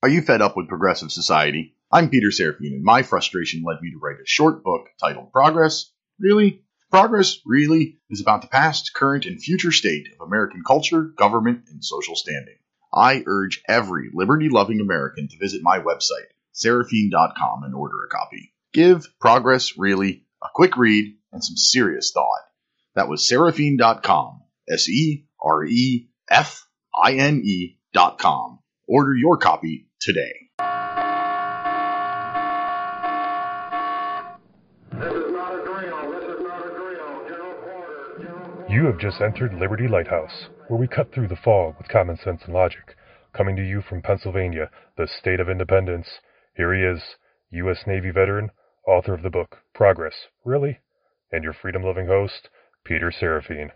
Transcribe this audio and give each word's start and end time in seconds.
Are 0.00 0.08
you 0.08 0.22
fed 0.22 0.40
up 0.40 0.56
with 0.56 0.68
progressive 0.68 1.10
society? 1.10 1.74
I'm 1.90 2.08
Peter 2.08 2.28
Serafine, 2.28 2.72
and 2.72 2.84
my 2.84 3.02
frustration 3.02 3.64
led 3.64 3.82
me 3.82 3.90
to 3.90 3.98
write 3.98 4.20
a 4.22 4.26
short 4.26 4.62
book 4.62 4.86
titled 5.00 5.32
Progress. 5.32 5.90
Really? 6.20 6.62
Progress, 6.88 7.38
really, 7.44 7.98
is 8.08 8.20
about 8.20 8.42
the 8.42 8.46
past, 8.46 8.94
current, 8.94 9.26
and 9.26 9.42
future 9.42 9.72
state 9.72 10.06
of 10.12 10.24
American 10.24 10.62
culture, 10.64 11.02
government, 11.02 11.64
and 11.68 11.84
social 11.84 12.14
standing. 12.14 12.54
I 12.94 13.24
urge 13.26 13.60
every 13.66 14.10
liberty 14.14 14.48
loving 14.48 14.80
American 14.80 15.26
to 15.26 15.36
visit 15.36 15.62
my 15.64 15.80
website, 15.80 16.30
serafine.com, 16.54 17.64
and 17.64 17.74
order 17.74 17.96
a 18.04 18.08
copy. 18.08 18.52
Give 18.72 19.04
Progress, 19.18 19.76
really, 19.76 20.22
a 20.40 20.46
quick 20.54 20.76
read 20.76 21.16
and 21.32 21.42
some 21.42 21.56
serious 21.56 22.12
thought. 22.12 22.42
That 22.94 23.08
was 23.08 23.28
serafine.com, 23.28 24.42
S 24.70 24.88
E 24.88 25.26
R 25.42 25.64
E 25.64 26.08
F 26.30 26.68
I 26.94 27.14
N 27.14 27.42
E.com. 27.44 28.60
Order 28.86 29.14
your 29.14 29.36
copy 29.36 29.87
today. 30.00 30.48
You 38.70 38.84
have 38.84 38.98
just 38.98 39.20
entered 39.20 39.54
Liberty 39.54 39.88
Lighthouse, 39.88 40.48
where 40.68 40.78
we 40.78 40.86
cut 40.86 41.12
through 41.12 41.28
the 41.28 41.36
fog 41.36 41.76
with 41.78 41.88
common 41.88 42.16
sense 42.16 42.42
and 42.44 42.54
logic. 42.54 42.96
Coming 43.32 43.56
to 43.56 43.66
you 43.66 43.82
from 43.82 44.02
Pennsylvania, 44.02 44.70
the 44.96 45.08
state 45.08 45.40
of 45.40 45.48
independence, 45.48 46.06
here 46.54 46.74
he 46.74 46.82
is, 46.82 47.02
U.S. 47.50 47.84
Navy 47.86 48.10
veteran, 48.10 48.50
author 48.86 49.14
of 49.14 49.22
the 49.22 49.30
book 49.30 49.58
Progress, 49.74 50.14
Really? 50.44 50.80
And 51.32 51.44
your 51.44 51.52
freedom 51.54 51.82
loving 51.82 52.06
host, 52.06 52.48
Peter 52.84 53.10
Serafine. 53.10 53.70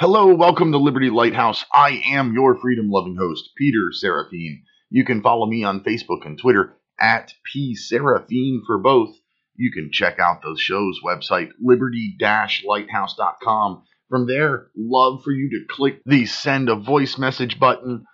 Hello, 0.00 0.34
welcome 0.34 0.72
to 0.72 0.78
Liberty 0.78 1.10
Lighthouse. 1.10 1.66
I 1.74 2.00
am 2.06 2.32
your 2.32 2.58
freedom 2.58 2.88
loving 2.88 3.18
host, 3.20 3.50
Peter 3.54 3.90
Serafine. 3.92 4.62
You 4.88 5.04
can 5.04 5.20
follow 5.20 5.44
me 5.44 5.62
on 5.62 5.84
Facebook 5.84 6.24
and 6.24 6.40
Twitter 6.40 6.74
at 6.98 7.34
P 7.44 7.76
Serafine 7.76 8.60
for 8.66 8.78
both. 8.78 9.14
You 9.56 9.70
can 9.70 9.90
check 9.92 10.18
out 10.18 10.40
the 10.40 10.56
show's 10.58 11.00
website, 11.04 11.50
liberty 11.60 12.16
lighthouse.com. 12.18 13.82
From 14.08 14.26
there, 14.26 14.68
love 14.74 15.22
for 15.22 15.32
you 15.32 15.50
to 15.50 15.66
click 15.68 16.00
the 16.06 16.24
send 16.24 16.70
a 16.70 16.76
voice 16.76 17.18
message 17.18 17.60
button. 17.60 18.06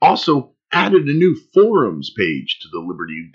Also, 0.00 0.54
added 0.72 1.02
a 1.02 1.12
new 1.12 1.38
forums 1.52 2.10
page 2.16 2.58
to 2.62 2.68
the 2.72 2.78
liberty 2.78 3.30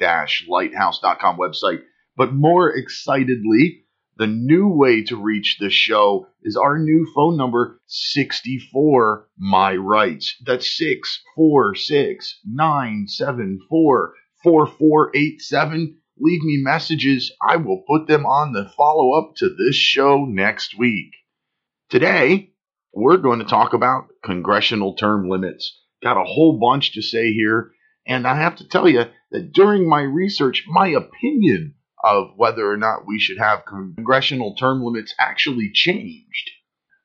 lighthouse.com 0.48 1.38
website. 1.38 1.84
But 2.18 2.34
more 2.34 2.76
excitedly, 2.76 3.84
the 4.20 4.28
new 4.28 4.68
way 4.68 5.02
to 5.04 5.16
reach 5.16 5.60
the 5.60 5.70
show 5.70 6.28
is 6.44 6.58
our 6.58 6.78
new 6.78 7.10
phone 7.16 7.38
number 7.38 7.80
64 7.88 9.30
My 9.38 9.78
Rights. 9.78 10.36
That's 10.46 10.78
646 10.78 12.42
974 12.46 14.14
4487. 14.44 15.98
Leave 16.20 16.42
me 16.42 16.58
messages. 16.62 17.32
I 17.42 17.56
will 17.56 17.86
put 17.88 18.08
them 18.08 18.26
on 18.26 18.52
the 18.52 18.70
follow 18.76 19.18
up 19.18 19.36
to 19.38 19.56
this 19.56 19.78
show 19.78 20.26
next 20.26 20.78
week. 20.78 21.14
Today, 21.90 22.52
we're 22.94 23.16
going 23.16 23.40
to 23.40 23.46
talk 23.46 23.72
about 23.74 24.10
congressional 24.22 24.96
term 24.96 25.30
limits. 25.30 25.80
Got 26.04 26.18
a 26.18 26.26
whole 26.26 26.60
bunch 26.60 26.92
to 26.96 27.02
say 27.02 27.32
here, 27.32 27.72
and 28.06 28.28
I 28.28 28.36
have 28.36 28.58
to 28.58 28.68
tell 28.68 28.90
you 28.90 29.06
that 29.32 29.54
during 29.54 29.88
my 29.88 30.02
research, 30.02 30.66
my 30.68 30.90
opinion 30.90 31.76
of 32.04 32.32
whether 32.36 32.70
or 32.70 32.78
not 32.78 33.06
we 33.06 33.20
should 33.20 33.38
have 33.38 33.66
congressional 33.66 34.56
term 34.56 34.84
limits 34.84 35.14
actually 35.20 35.72
changed. 35.74 36.50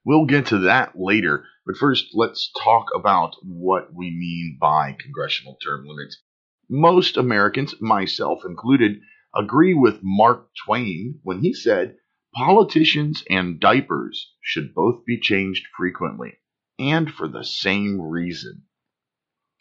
We'll 0.05 0.27
get 0.27 0.47
to 0.47 0.59
that 0.61 0.93
later, 0.99 1.47
but 1.67 1.77
first 1.77 2.09
let's 2.15 2.53
talk 2.63 2.87
about 2.95 3.35
what 3.43 3.93
we 3.95 4.11
mean 4.11 4.59
by 4.61 4.97
congressional 5.01 5.57
term 5.65 5.87
limits. 5.87 6.23
Most 6.69 7.17
Americans, 7.17 7.75
myself 7.81 8.45
included, 8.45 9.01
agree 9.35 9.75
with 9.75 10.01
Mark 10.03 10.51
Twain 10.65 11.21
when 11.23 11.41
he 11.41 11.53
said 11.53 11.97
politicians 12.35 13.25
and 13.31 13.61
diapers 13.61 14.33
should 14.43 14.75
both 14.75 15.05
be 15.05 15.19
changed 15.19 15.67
frequently, 15.77 16.35
and 16.79 17.11
for 17.11 17.29
the 17.29 17.45
same 17.45 18.01
reason. 18.01 18.63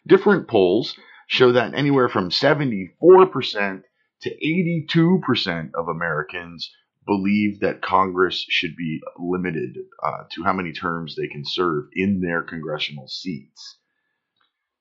Different 0.06 0.48
polls 0.48 0.96
show 1.26 1.52
that 1.52 1.74
anywhere 1.74 2.08
from 2.08 2.30
74% 2.30 3.82
to 4.24 4.86
82% 4.90 5.70
of 5.74 5.88
Americans 5.88 6.70
believe 7.06 7.60
that 7.60 7.82
Congress 7.82 8.44
should 8.48 8.74
be 8.76 9.00
limited 9.18 9.76
uh, 10.02 10.24
to 10.32 10.42
how 10.42 10.54
many 10.54 10.72
terms 10.72 11.14
they 11.14 11.28
can 11.28 11.44
serve 11.44 11.84
in 11.94 12.20
their 12.20 12.42
congressional 12.42 13.06
seats. 13.06 13.78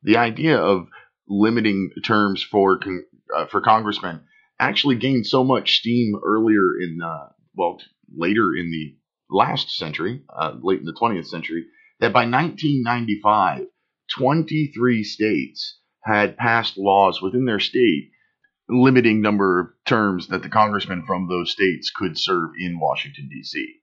The 0.03 0.17
idea 0.17 0.57
of 0.57 0.87
limiting 1.27 1.91
terms 2.05 2.41
for 2.43 2.77
con- 2.79 3.05
uh, 3.35 3.47
for 3.47 3.61
congressmen 3.61 4.21
actually 4.59 4.95
gained 4.95 5.25
so 5.25 5.43
much 5.43 5.79
steam 5.79 6.13
earlier 6.25 6.79
in 6.81 7.01
uh, 7.01 7.29
well 7.55 7.81
later 8.15 8.55
in 8.55 8.71
the 8.71 8.95
last 9.29 9.75
century, 9.75 10.21
uh, 10.29 10.53
late 10.61 10.79
in 10.79 10.85
the 10.85 10.93
20th 10.93 11.27
century, 11.27 11.65
that 11.99 12.13
by 12.13 12.25
1995, 12.25 13.65
23 14.15 15.03
states 15.03 15.79
had 16.01 16.37
passed 16.37 16.77
laws 16.77 17.21
within 17.21 17.45
their 17.45 17.59
state 17.59 18.11
limiting 18.69 19.21
number 19.21 19.59
of 19.59 19.67
terms 19.85 20.27
that 20.27 20.41
the 20.41 20.49
congressmen 20.49 21.03
from 21.05 21.27
those 21.27 21.51
states 21.51 21.91
could 21.93 22.17
serve 22.17 22.51
in 22.59 22.79
Washington, 22.79 23.29
D.C. 23.29 23.79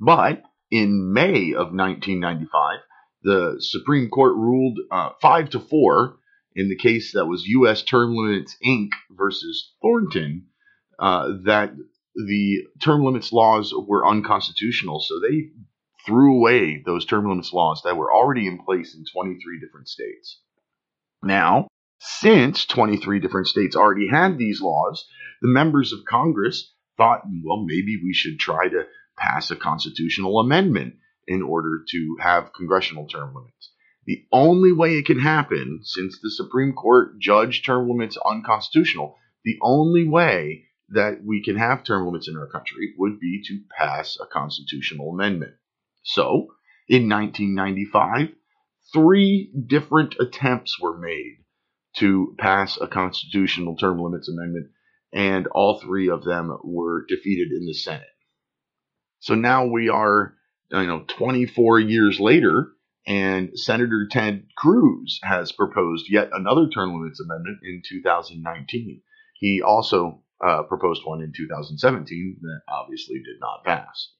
But 0.00 0.42
in 0.70 1.12
May 1.12 1.52
of 1.52 1.72
1995, 1.72 2.78
the 3.22 3.56
Supreme 3.58 4.08
Court 4.10 4.34
ruled 4.34 4.78
uh, 4.90 5.10
5 5.20 5.50
to 5.50 5.60
4 5.60 6.16
in 6.54 6.68
the 6.68 6.76
case 6.76 7.12
that 7.12 7.26
was 7.26 7.46
U.S. 7.46 7.82
Term 7.82 8.14
Limits 8.14 8.56
Inc. 8.64 8.90
versus 9.10 9.74
Thornton 9.82 10.46
uh, 10.98 11.28
that 11.44 11.72
the 12.14 12.64
term 12.82 13.04
limits 13.04 13.32
laws 13.32 13.72
were 13.86 14.06
unconstitutional. 14.06 15.00
So 15.00 15.20
they 15.20 15.50
threw 16.04 16.36
away 16.36 16.82
those 16.84 17.04
term 17.04 17.28
limits 17.28 17.52
laws 17.52 17.82
that 17.84 17.96
were 17.96 18.12
already 18.12 18.46
in 18.46 18.58
place 18.58 18.94
in 18.94 19.04
23 19.12 19.60
different 19.60 19.88
states. 19.88 20.40
Now, 21.22 21.68
since 21.98 22.64
23 22.66 23.20
different 23.20 23.48
states 23.48 23.76
already 23.76 24.08
had 24.08 24.38
these 24.38 24.60
laws, 24.60 25.06
the 25.42 25.48
members 25.48 25.92
of 25.92 26.04
Congress 26.04 26.72
thought, 26.96 27.22
well, 27.44 27.64
maybe 27.64 28.00
we 28.02 28.12
should 28.12 28.38
try 28.38 28.68
to 28.68 28.86
pass 29.16 29.50
a 29.50 29.56
constitutional 29.56 30.38
amendment 30.38 30.94
in 31.26 31.42
order 31.42 31.84
to 31.88 32.16
have 32.20 32.52
congressional 32.52 33.06
term 33.06 33.34
limits. 33.34 33.72
The 34.06 34.24
only 34.32 34.72
way 34.72 34.96
it 34.96 35.06
can 35.06 35.18
happen, 35.18 35.80
since 35.82 36.18
the 36.20 36.30
Supreme 36.30 36.72
Court 36.72 37.18
judged 37.20 37.66
term 37.66 37.88
limits 37.88 38.16
unconstitutional, 38.16 39.16
the 39.44 39.58
only 39.60 40.08
way 40.08 40.64
that 40.90 41.22
we 41.24 41.42
can 41.42 41.56
have 41.56 41.84
term 41.84 42.06
limits 42.06 42.28
in 42.28 42.36
our 42.36 42.48
country 42.48 42.94
would 42.96 43.20
be 43.20 43.42
to 43.46 43.60
pass 43.76 44.16
a 44.20 44.26
constitutional 44.26 45.10
amendment. 45.10 45.52
So, 46.04 46.48
in 46.88 47.08
1995, 47.08 48.30
three 48.92 49.52
different 49.66 50.16
attempts 50.18 50.80
were 50.80 50.96
made 50.96 51.44
to 51.96 52.34
pass 52.38 52.78
a 52.80 52.86
constitutional 52.86 53.76
term 53.76 54.00
limits 54.00 54.28
amendment, 54.28 54.68
and 55.12 55.46
all 55.48 55.80
three 55.80 56.08
of 56.08 56.24
them 56.24 56.56
were 56.62 57.04
defeated 57.08 57.48
in 57.52 57.66
the 57.66 57.74
Senate. 57.74 58.06
So 59.20 59.34
now 59.34 59.66
we 59.66 59.88
are, 59.88 60.34
you 60.70 60.86
know, 60.86 61.04
24 61.08 61.80
years 61.80 62.20
later, 62.20 62.68
and 63.06 63.58
Senator 63.58 64.06
Ted 64.10 64.46
Cruz 64.56 65.18
has 65.22 65.50
proposed 65.50 66.06
yet 66.10 66.28
another 66.32 66.68
term 66.68 66.94
limits 66.94 67.20
amendment 67.20 67.58
in 67.62 67.82
2019. 67.88 69.02
He 69.34 69.62
also 69.62 70.22
uh, 70.44 70.64
proposed 70.64 71.02
one 71.04 71.22
in 71.22 71.32
2017 71.36 72.36
that 72.42 72.60
obviously 72.68 73.16
did 73.16 73.40
not 73.40 73.64
pass. 73.64 74.12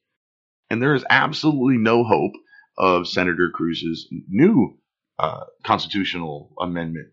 And 0.71 0.83
there 0.83 0.95
is 0.95 1.05
absolutely 1.09 1.77
no 1.77 2.03
hope 2.03 2.33
of 2.77 3.09
Senator 3.09 3.51
Cruz's 3.53 4.09
new 4.29 4.79
uh, 5.19 5.45
constitutional 5.65 6.53
amendment 6.61 7.09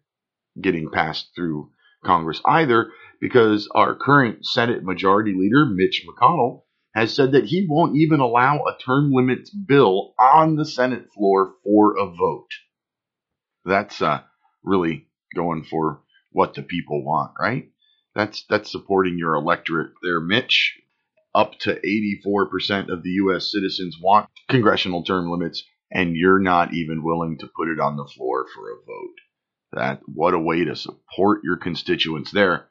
getting 0.59 0.89
passed 0.91 1.29
through 1.35 1.71
Congress 2.03 2.41
either, 2.45 2.91
because 3.19 3.67
our 3.73 3.95
current 3.95 4.45
Senate 4.45 4.83
Majority 4.83 5.33
Leader, 5.33 5.65
Mitch 5.65 6.05
McConnell, 6.07 6.63
has 6.93 7.13
said 7.13 7.33
that 7.33 7.45
he 7.45 7.67
won't 7.69 7.97
even 7.97 8.19
allow 8.19 8.63
a 8.63 8.77
term 8.77 9.11
limits 9.11 9.49
bill 9.49 10.13
on 10.17 10.55
the 10.55 10.65
Senate 10.65 11.07
floor 11.13 11.55
for 11.63 11.97
a 11.97 12.05
vote. 12.05 12.49
That's 13.65 14.01
uh, 14.01 14.21
really 14.63 15.07
going 15.33 15.65
for 15.65 16.01
what 16.31 16.53
the 16.53 16.63
people 16.63 17.03
want, 17.03 17.31
right? 17.39 17.69
That's 18.15 18.45
that's 18.49 18.71
supporting 18.71 19.17
your 19.17 19.35
electorate 19.35 19.91
there, 20.01 20.21
Mitch. 20.21 20.79
Up 21.33 21.59
to 21.59 21.75
84% 21.75 22.89
of 22.89 23.03
the 23.03 23.09
U.S. 23.09 23.51
citizens 23.51 23.97
want 24.01 24.29
congressional 24.49 25.03
term 25.03 25.29
limits, 25.29 25.65
and 25.91 26.15
you're 26.15 26.39
not 26.39 26.73
even 26.73 27.03
willing 27.03 27.37
to 27.39 27.49
put 27.57 27.67
it 27.67 27.79
on 27.79 27.97
the 27.97 28.09
floor 28.15 28.45
for 28.55 28.69
a 28.71 28.75
vote. 28.85 29.15
That 29.75 30.01
what 30.05 30.33
a 30.33 30.39
way 30.39 30.63
to 30.65 30.75
support 30.75 31.43
your 31.43 31.57
constituents 31.57 32.31
there. 32.31 32.67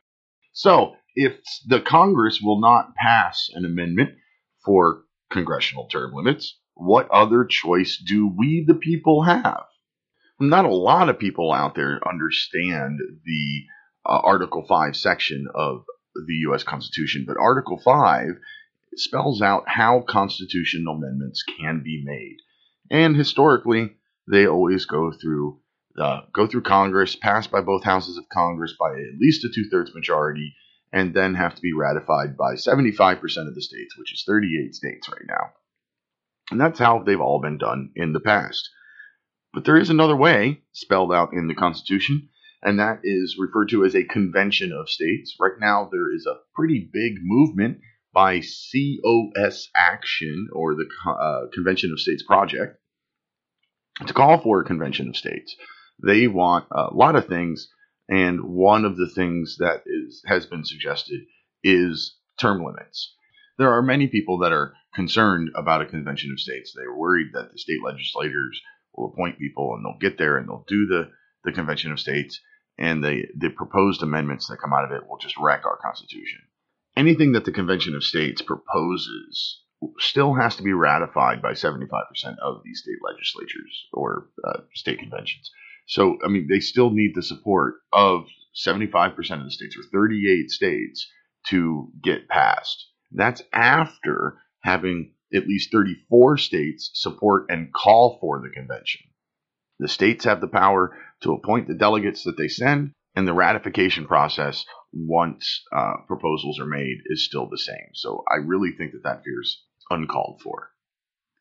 So, 0.53 0.97
if 1.15 1.39
the 1.67 1.81
Congress 1.81 2.41
will 2.43 2.61
not 2.61 2.95
pass 2.97 3.51
an 3.55 3.65
amendment 3.65 4.11
for 4.65 5.05
congressional 5.31 5.87
term 5.89 6.13
limits, 6.15 6.59
what 6.75 7.11
other 7.11 7.45
choice 7.45 7.97
do 7.97 8.27
we, 8.27 8.65
the 8.67 8.75
people, 8.75 9.23
have? 9.23 9.65
Not 10.41 10.65
a 10.65 10.75
lot 10.75 11.09
of 11.09 11.19
people 11.19 11.53
out 11.53 11.75
there 11.75 12.01
understand 12.07 12.99
the 13.25 13.65
uh, 14.05 14.21
Article 14.23 14.65
5 14.67 14.97
section 14.97 15.47
of 15.55 15.85
the 16.15 16.35
U.S. 16.49 16.65
Constitution, 16.65 17.25
but 17.27 17.37
Article 17.39 17.81
5 17.85 18.31
spells 18.97 19.43
out 19.43 19.65
how 19.67 20.05
constitutional 20.09 20.97
amendments 20.97 21.43
can 21.43 21.83
be 21.85 22.03
made. 22.05 22.39
And 22.91 23.17
historically, 23.17 23.97
they 24.31 24.47
always 24.47 24.85
go 24.87 25.13
through 25.13 25.61
uh, 25.99 26.23
go 26.33 26.47
through 26.47 26.63
Congress, 26.63 27.17
passed 27.17 27.51
by 27.51 27.61
both 27.61 27.85
houses 27.85 28.17
of 28.17 28.29
Congress 28.29 28.75
by 28.79 28.91
at 28.91 29.19
least 29.21 29.45
a 29.45 29.49
two 29.55 29.69
thirds 29.71 29.95
majority, 29.95 30.55
and 30.93 31.15
then 31.15 31.35
have 31.35 31.55
to 31.55 31.63
be 31.63 31.73
ratified 31.73 32.37
by 32.37 32.55
75% 32.55 33.21
of 33.49 33.55
the 33.55 33.63
states, 33.63 33.97
which 33.99 34.13
is 34.13 34.25
38 34.27 34.75
states 34.75 35.09
right 35.09 35.27
now. 35.27 35.53
And 36.51 36.61
that's 36.61 36.79
how 36.79 37.03
they've 37.03 37.21
all 37.21 37.41
been 37.41 37.59
done 37.59 37.91
in 37.97 38.13
the 38.13 38.21
past. 38.21 38.69
But 39.53 39.65
there 39.65 39.77
is 39.77 39.91
another 39.91 40.17
way 40.17 40.63
spelled 40.73 41.13
out 41.13 41.33
in 41.33 41.49
the 41.49 41.55
Constitution, 41.55 42.29
and 42.63 42.79
that 42.79 43.01
is 43.05 43.37
referred 43.39 43.69
to 43.71 43.85
as 43.85 43.95
a 43.95 44.05
convention 44.05 44.73
of 44.73 44.89
states. 44.89 45.37
Right 45.39 45.59
now, 45.61 45.89
there 45.91 46.13
is 46.15 46.27
a 46.27 46.41
pretty 46.55 46.89
big 46.93 47.15
movement 47.23 47.79
by 48.13 48.41
COS 48.41 49.69
Action, 49.77 50.49
or 50.53 50.75
the 50.75 50.89
uh, 51.09 51.47
Convention 51.53 51.93
of 51.93 52.01
States 52.01 52.23
Project, 52.23 52.79
to 54.07 54.13
call 54.13 54.39
for 54.41 54.61
a 54.61 54.65
convention 54.65 55.09
of 55.09 55.17
states. 55.17 55.57
They 56.03 56.27
want 56.27 56.67
a 56.71 56.95
lot 56.95 57.17
of 57.17 57.27
things, 57.27 57.69
and 58.09 58.45
one 58.45 58.85
of 58.85 58.97
the 58.97 59.09
things 59.09 59.57
that 59.59 59.83
is 59.87 60.23
has 60.27 60.47
been 60.47 60.65
suggested 60.65 61.23
is 61.63 62.17
term 62.39 62.65
limits. 62.65 63.15
There 63.59 63.73
are 63.73 63.83
many 63.83 64.09
people 64.09 64.39
that 64.39 64.53
are 64.53 64.75
concerned 64.95 65.51
about 65.55 65.83
a 65.83 65.87
convention 65.87 66.33
of 66.33 66.41
states. 66.41 66.73
They're 66.75 66.95
worried 66.95 67.29
that 67.33 67.53
the 67.53 67.59
state 67.59 67.83
legislators 67.85 68.61
will 68.95 69.13
appoint 69.13 69.39
people 69.39 69.75
and 69.75 69.85
they'll 69.85 69.99
get 69.99 70.19
there 70.19 70.37
and 70.37 70.49
they'll 70.49 70.65
do 70.67 70.87
the, 70.87 71.11
the 71.45 71.53
convention 71.53 71.93
of 71.93 72.01
states 72.01 72.41
and 72.79 73.03
the, 73.03 73.25
the 73.37 73.51
proposed 73.51 74.03
amendments 74.03 74.49
that 74.49 74.61
come 74.61 74.73
out 74.73 74.85
of 74.85 74.93
it 74.93 75.09
will 75.09 75.19
just 75.19 75.37
wreck 75.39 75.65
our 75.65 75.77
constitution. 75.77 76.41
Anything 76.97 77.33
that 77.33 77.45
the 77.45 77.53
convention 77.53 77.95
of 77.95 78.05
states 78.05 78.43
proposes 78.43 79.61
still 79.99 80.35
has 80.35 80.57
to 80.57 80.63
be 80.63 80.73
ratified 80.73 81.43
by 81.43 81.53
75% 81.53 81.85
of 82.41 82.63
these 82.65 82.81
state 82.81 82.99
legislatures 83.03 83.87
or 83.93 84.29
uh, 84.45 84.61
state 84.75 84.99
conventions. 84.99 85.51
So, 85.87 86.19
I 86.25 86.29
mean, 86.29 86.47
they 86.49 86.61
still 86.61 86.91
need 86.91 87.13
the 87.15 87.23
support 87.23 87.75
of 87.93 88.27
75% 88.55 89.17
of 89.19 89.45
the 89.45 89.51
states 89.51 89.77
or 89.77 89.83
38 89.93 90.51
states 90.51 91.11
to 91.49 91.91
get 92.03 92.29
passed. 92.29 92.89
That's 93.13 93.43
after 93.53 94.39
having 94.63 95.13
at 95.35 95.47
least 95.47 95.73
34 95.73 96.39
states 96.39 96.91
support 96.95 97.47
and 97.49 97.73
call 97.73 98.19
for 98.21 98.41
the 98.41 98.51
convention. 98.51 99.03
The 99.79 99.89
states 99.89 100.25
have 100.25 100.41
the 100.41 100.49
power 100.49 100.97
to 101.23 101.33
appoint 101.33 101.67
the 101.69 101.75
delegates 101.75 102.25
that 102.25 102.37
they 102.37 102.49
send, 102.49 102.93
and 103.17 103.27
the 103.27 103.35
ratification 103.35 104.07
process, 104.07 104.65
once 104.93 105.63
uh, 105.73 105.95
proposals 106.07 106.61
are 106.61 106.67
made, 106.67 106.99
is 107.07 107.25
still 107.25 107.49
the 107.49 107.59
same. 107.59 107.91
So 107.95 108.25
I 108.31 108.37
really 108.37 108.73
think 108.73 108.93
that 108.93 109.03
that 109.03 109.25
fears 109.25 109.63
uncalled 109.91 110.41
for. 110.43 110.71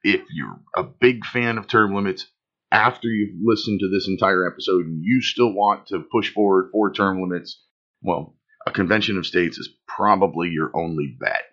If 0.04 0.22
you're 0.32 0.60
a 0.76 0.84
big 0.84 1.26
fan 1.26 1.58
of 1.58 1.68
term 1.68 1.94
limits, 1.94 2.26
after 2.74 3.08
you've 3.08 3.36
listened 3.40 3.80
to 3.80 3.88
this 3.88 4.08
entire 4.08 4.48
episode 4.48 4.88
and 4.88 5.04
you 5.04 5.22
still 5.22 5.54
want 5.54 5.86
to 5.88 6.04
push 6.12 6.34
forward 6.34 6.70
for 6.72 6.92
term 6.92 7.22
limits, 7.22 7.62
well, 8.02 8.36
a 8.66 8.72
convention 8.72 9.16
of 9.18 9.28
states 9.28 9.60
is 9.60 9.70
probably 9.88 10.50
your 10.50 10.76
only 10.76 11.16
bet. 11.20 11.44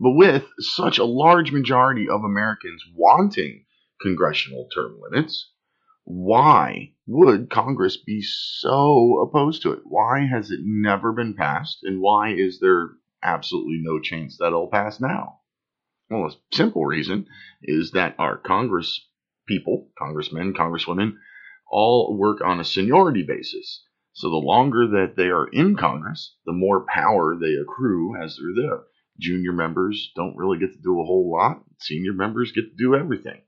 But 0.00 0.16
with 0.16 0.44
such 0.58 0.98
a 0.98 1.04
large 1.04 1.52
majority 1.52 2.08
of 2.08 2.24
Americans 2.24 2.82
wanting 2.92 3.64
congressional 4.00 4.68
term 4.74 4.98
limits, 5.00 5.48
why 6.02 6.94
would 7.06 7.48
Congress 7.48 7.96
be 7.96 8.20
so 8.20 9.20
opposed 9.20 9.62
to 9.62 9.72
it? 9.72 9.82
Why 9.84 10.26
has 10.26 10.50
it 10.50 10.60
never 10.64 11.12
been 11.12 11.34
passed? 11.34 11.78
And 11.84 12.00
why 12.00 12.34
is 12.34 12.58
there 12.58 12.88
absolutely 13.22 13.78
no 13.80 14.00
chance 14.00 14.38
that 14.38 14.48
it'll 14.48 14.66
pass 14.66 15.00
now? 15.00 15.38
Well, 16.10 16.26
a 16.26 16.32
simple 16.54 16.84
reason 16.84 17.28
is 17.62 17.92
that 17.92 18.16
our 18.18 18.36
Congress 18.36 19.08
people, 19.52 19.88
congressmen, 19.98 20.54
congresswomen, 20.54 21.12
all 21.70 22.16
work 22.16 22.40
on 22.40 22.58
a 22.58 22.64
seniority 22.64 23.22
basis. 23.22 23.84
So 24.14 24.30
the 24.30 24.36
longer 24.36 24.86
that 24.88 25.14
they 25.16 25.28
are 25.28 25.46
in 25.46 25.76
Congress, 25.76 26.36
the 26.46 26.52
more 26.52 26.86
power 26.86 27.36
they 27.36 27.54
accrue 27.54 28.16
as 28.22 28.36
they're 28.36 28.64
there. 28.64 28.80
Junior 29.20 29.52
members 29.52 30.10
don't 30.16 30.36
really 30.36 30.58
get 30.58 30.72
to 30.72 30.82
do 30.82 31.00
a 31.00 31.04
whole 31.04 31.30
lot. 31.30 31.62
Senior 31.78 32.14
members 32.14 32.52
get 32.52 32.62
to 32.62 32.76
do 32.76 32.94
everything. 32.94 33.42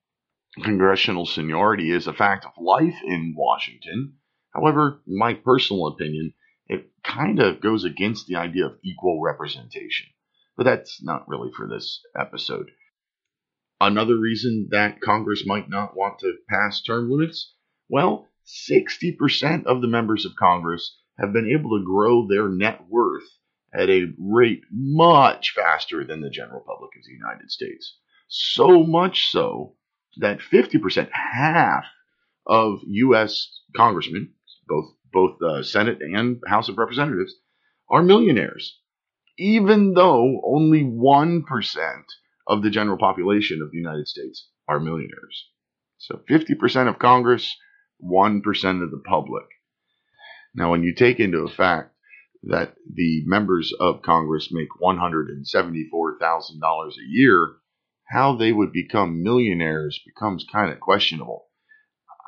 Congressional 0.62 1.24
seniority 1.24 1.90
is 1.90 2.06
a 2.06 2.12
fact 2.12 2.44
of 2.44 2.52
life 2.62 2.98
in 3.06 3.34
Washington. 3.36 4.14
However, 4.52 5.00
in 5.06 5.18
my 5.18 5.34
personal 5.34 5.86
opinion, 5.86 6.34
it 6.66 6.90
kind 7.02 7.40
of 7.40 7.62
goes 7.62 7.84
against 7.84 8.26
the 8.26 8.36
idea 8.36 8.66
of 8.66 8.78
equal 8.84 9.22
representation. 9.22 10.06
But 10.56 10.64
that's 10.64 11.02
not 11.02 11.28
really 11.28 11.50
for 11.56 11.66
this 11.66 12.00
episode. 12.18 12.70
Another 13.86 14.16
reason 14.16 14.68
that 14.70 15.02
Congress 15.02 15.44
might 15.44 15.68
not 15.68 15.94
want 15.94 16.18
to 16.20 16.38
pass 16.48 16.80
term 16.80 17.10
limits? 17.10 17.52
Well, 17.86 18.26
60% 18.46 19.66
of 19.66 19.82
the 19.82 19.88
members 19.88 20.24
of 20.24 20.34
Congress 20.36 20.98
have 21.18 21.34
been 21.34 21.50
able 21.50 21.78
to 21.78 21.84
grow 21.84 22.26
their 22.26 22.48
net 22.48 22.86
worth 22.88 23.28
at 23.74 23.90
a 23.90 24.10
rate 24.18 24.62
much 24.70 25.52
faster 25.54 26.02
than 26.02 26.22
the 26.22 26.30
general 26.30 26.62
public 26.66 26.96
of 26.96 27.04
the 27.04 27.12
United 27.12 27.50
States. 27.50 27.98
So 28.26 28.84
much 28.84 29.30
so 29.30 29.76
that 30.16 30.38
50%, 30.38 31.10
half 31.12 31.84
of 32.46 32.78
U.S. 32.86 33.60
congressmen, 33.76 34.32
both 34.66 34.94
both 35.12 35.36
the 35.40 35.62
Senate 35.62 36.00
and 36.00 36.40
House 36.46 36.70
of 36.70 36.78
Representatives, 36.78 37.34
are 37.90 38.02
millionaires, 38.02 38.80
even 39.36 39.92
though 39.92 40.40
only 40.42 40.82
1% 40.84 41.44
of 42.46 42.62
the 42.62 42.70
general 42.70 42.98
population 42.98 43.62
of 43.62 43.70
the 43.70 43.78
United 43.78 44.08
States 44.08 44.48
are 44.68 44.80
millionaires. 44.80 45.48
So 45.98 46.20
50% 46.28 46.88
of 46.88 46.98
Congress, 46.98 47.56
1% 48.02 48.82
of 48.82 48.90
the 48.90 49.02
public. 49.06 49.44
Now, 50.54 50.70
when 50.70 50.82
you 50.82 50.94
take 50.94 51.20
into 51.20 51.38
effect 51.38 51.94
that 52.44 52.74
the 52.92 53.22
members 53.26 53.72
of 53.80 54.02
Congress 54.02 54.52
make 54.52 54.68
$174,000 54.82 56.90
a 56.90 57.08
year, 57.08 57.54
how 58.06 58.36
they 58.36 58.52
would 58.52 58.72
become 58.72 59.22
millionaires 59.22 59.98
becomes 60.04 60.44
kind 60.50 60.70
of 60.70 60.80
questionable. 60.80 61.46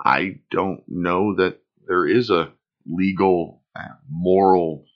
I 0.02 0.40
don't 0.50 0.82
know 0.88 1.34
that 1.36 1.58
there 1.86 2.06
is 2.06 2.30
a 2.30 2.52
legal, 2.86 3.62
uh, 3.74 3.88
moral, 4.08 4.86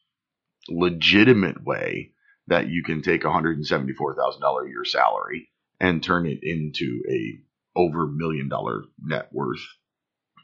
legitimate 0.69 1.62
way 1.65 2.12
that 2.50 2.69
you 2.69 2.83
can 2.83 3.00
take 3.00 3.23
$174,000 3.23 3.64
a 3.64 4.69
year 4.69 4.85
salary 4.85 5.49
and 5.80 6.02
turn 6.02 6.26
it 6.26 6.40
into 6.42 7.02
a 7.09 7.38
over 7.76 8.07
million 8.07 8.49
dollar 8.49 8.83
net 9.02 9.28
worth 9.33 9.64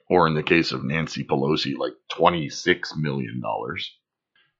or 0.08 0.28
in 0.28 0.34
the 0.34 0.42
case 0.42 0.70
of 0.70 0.84
Nancy 0.84 1.24
Pelosi 1.24 1.76
like 1.76 1.94
26 2.12 2.94
million 2.96 3.40
dollars. 3.40 3.98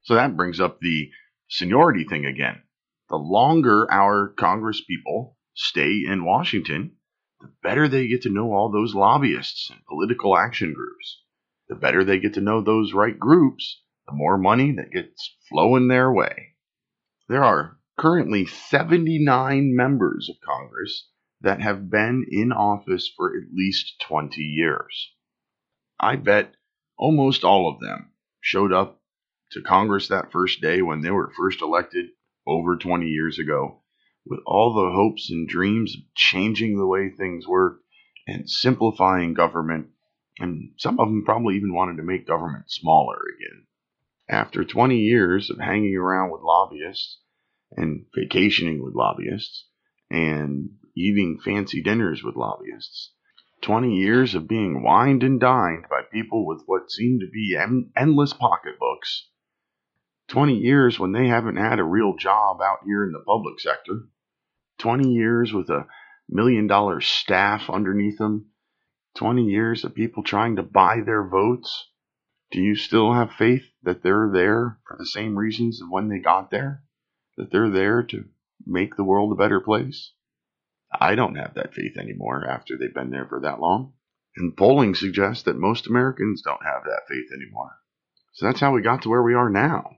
So 0.02 0.14
that 0.14 0.36
brings 0.36 0.60
up 0.60 0.80
the 0.80 1.10
seniority 1.48 2.04
thing 2.04 2.26
again. 2.26 2.62
The 3.08 3.16
longer 3.16 3.90
our 3.90 4.34
Congress 4.36 4.82
people 4.84 5.36
stay 5.54 6.02
in 6.06 6.24
Washington, 6.24 6.96
the 7.40 7.52
better 7.62 7.86
they 7.86 8.08
get 8.08 8.22
to 8.22 8.30
know 8.30 8.52
all 8.52 8.70
those 8.70 8.94
lobbyists 8.94 9.70
and 9.70 9.84
political 9.86 10.36
action 10.36 10.74
groups. 10.74 11.22
The 11.68 11.76
better 11.76 12.04
they 12.04 12.18
get 12.18 12.34
to 12.34 12.40
know 12.40 12.60
those 12.60 12.92
right 12.92 13.18
groups, 13.18 13.82
the 14.06 14.14
more 14.14 14.36
money 14.36 14.72
that 14.72 14.92
gets 14.92 15.36
flowing 15.48 15.88
their 15.88 16.12
way. 16.12 16.55
There 17.28 17.42
are 17.42 17.80
currently 17.98 18.46
79 18.46 19.74
members 19.74 20.28
of 20.28 20.40
Congress 20.40 21.08
that 21.40 21.60
have 21.60 21.90
been 21.90 22.24
in 22.30 22.52
office 22.52 23.12
for 23.16 23.36
at 23.36 23.52
least 23.52 24.00
20 24.02 24.40
years. 24.42 25.12
I 25.98 26.16
bet 26.16 26.54
almost 26.96 27.42
all 27.42 27.68
of 27.68 27.80
them 27.80 28.12
showed 28.40 28.72
up 28.72 29.02
to 29.52 29.60
Congress 29.60 30.06
that 30.06 30.30
first 30.30 30.60
day 30.60 30.82
when 30.82 31.00
they 31.00 31.10
were 31.10 31.32
first 31.36 31.62
elected 31.62 32.10
over 32.46 32.76
20 32.76 33.08
years 33.08 33.40
ago 33.40 33.82
with 34.24 34.40
all 34.46 34.74
the 34.74 34.94
hopes 34.94 35.28
and 35.28 35.48
dreams 35.48 35.96
of 35.96 36.02
changing 36.14 36.76
the 36.76 36.86
way 36.86 37.10
things 37.10 37.46
work 37.46 37.80
and 38.28 38.48
simplifying 38.48 39.34
government. 39.34 39.88
And 40.38 40.74
some 40.78 41.00
of 41.00 41.08
them 41.08 41.24
probably 41.24 41.56
even 41.56 41.74
wanted 41.74 41.96
to 41.96 42.02
make 42.04 42.26
government 42.26 42.70
smaller 42.70 43.18
again. 43.36 43.66
After 44.28 44.64
20 44.64 44.98
years 44.98 45.50
of 45.50 45.58
hanging 45.58 45.96
around 45.96 46.30
with 46.30 46.42
lobbyists 46.42 47.20
and 47.76 48.06
vacationing 48.14 48.82
with 48.82 48.94
lobbyists 48.94 49.68
and 50.10 50.70
eating 50.96 51.38
fancy 51.38 51.80
dinners 51.80 52.24
with 52.24 52.34
lobbyists, 52.34 53.12
20 53.62 53.96
years 53.96 54.34
of 54.34 54.48
being 54.48 54.82
wined 54.82 55.22
and 55.22 55.38
dined 55.38 55.86
by 55.88 56.02
people 56.02 56.44
with 56.44 56.62
what 56.66 56.90
seem 56.90 57.20
to 57.20 57.28
be 57.32 57.56
en- 57.56 57.90
endless 57.96 58.32
pocketbooks, 58.32 59.28
20 60.28 60.56
years 60.58 60.98
when 60.98 61.12
they 61.12 61.28
haven't 61.28 61.56
had 61.56 61.78
a 61.78 61.84
real 61.84 62.16
job 62.16 62.60
out 62.60 62.78
here 62.84 63.04
in 63.04 63.12
the 63.12 63.22
public 63.24 63.60
sector, 63.60 64.08
20 64.78 65.08
years 65.08 65.52
with 65.52 65.70
a 65.70 65.86
million 66.28 66.66
dollar 66.66 67.00
staff 67.00 67.70
underneath 67.70 68.18
them, 68.18 68.50
20 69.14 69.44
years 69.44 69.84
of 69.84 69.94
people 69.94 70.22
trying 70.22 70.56
to 70.56 70.62
buy 70.62 71.00
their 71.00 71.26
votes. 71.26 71.90
Do 72.52 72.60
you 72.60 72.76
still 72.76 73.12
have 73.12 73.32
faith 73.32 73.64
that 73.82 74.02
they're 74.02 74.30
there 74.32 74.78
for 74.86 74.96
the 74.96 75.06
same 75.06 75.36
reasons 75.36 75.82
as 75.82 75.88
when 75.88 76.08
they 76.08 76.20
got 76.20 76.50
there? 76.50 76.84
That 77.36 77.50
they're 77.50 77.70
there 77.70 78.02
to 78.04 78.24
make 78.64 78.96
the 78.96 79.04
world 79.04 79.32
a 79.32 79.36
better 79.36 79.60
place? 79.60 80.12
I 80.92 81.14
don't 81.16 81.34
have 81.34 81.54
that 81.54 81.74
faith 81.74 81.96
anymore 81.98 82.46
after 82.46 82.76
they've 82.76 82.94
been 82.94 83.10
there 83.10 83.26
for 83.26 83.40
that 83.40 83.60
long. 83.60 83.94
And 84.36 84.56
polling 84.56 84.94
suggests 84.94 85.42
that 85.44 85.58
most 85.58 85.86
Americans 85.86 86.42
don't 86.42 86.62
have 86.62 86.84
that 86.84 87.08
faith 87.08 87.32
anymore. 87.32 87.80
So 88.32 88.46
that's 88.46 88.60
how 88.60 88.72
we 88.72 88.82
got 88.82 89.02
to 89.02 89.08
where 89.08 89.22
we 89.22 89.34
are 89.34 89.50
now. 89.50 89.96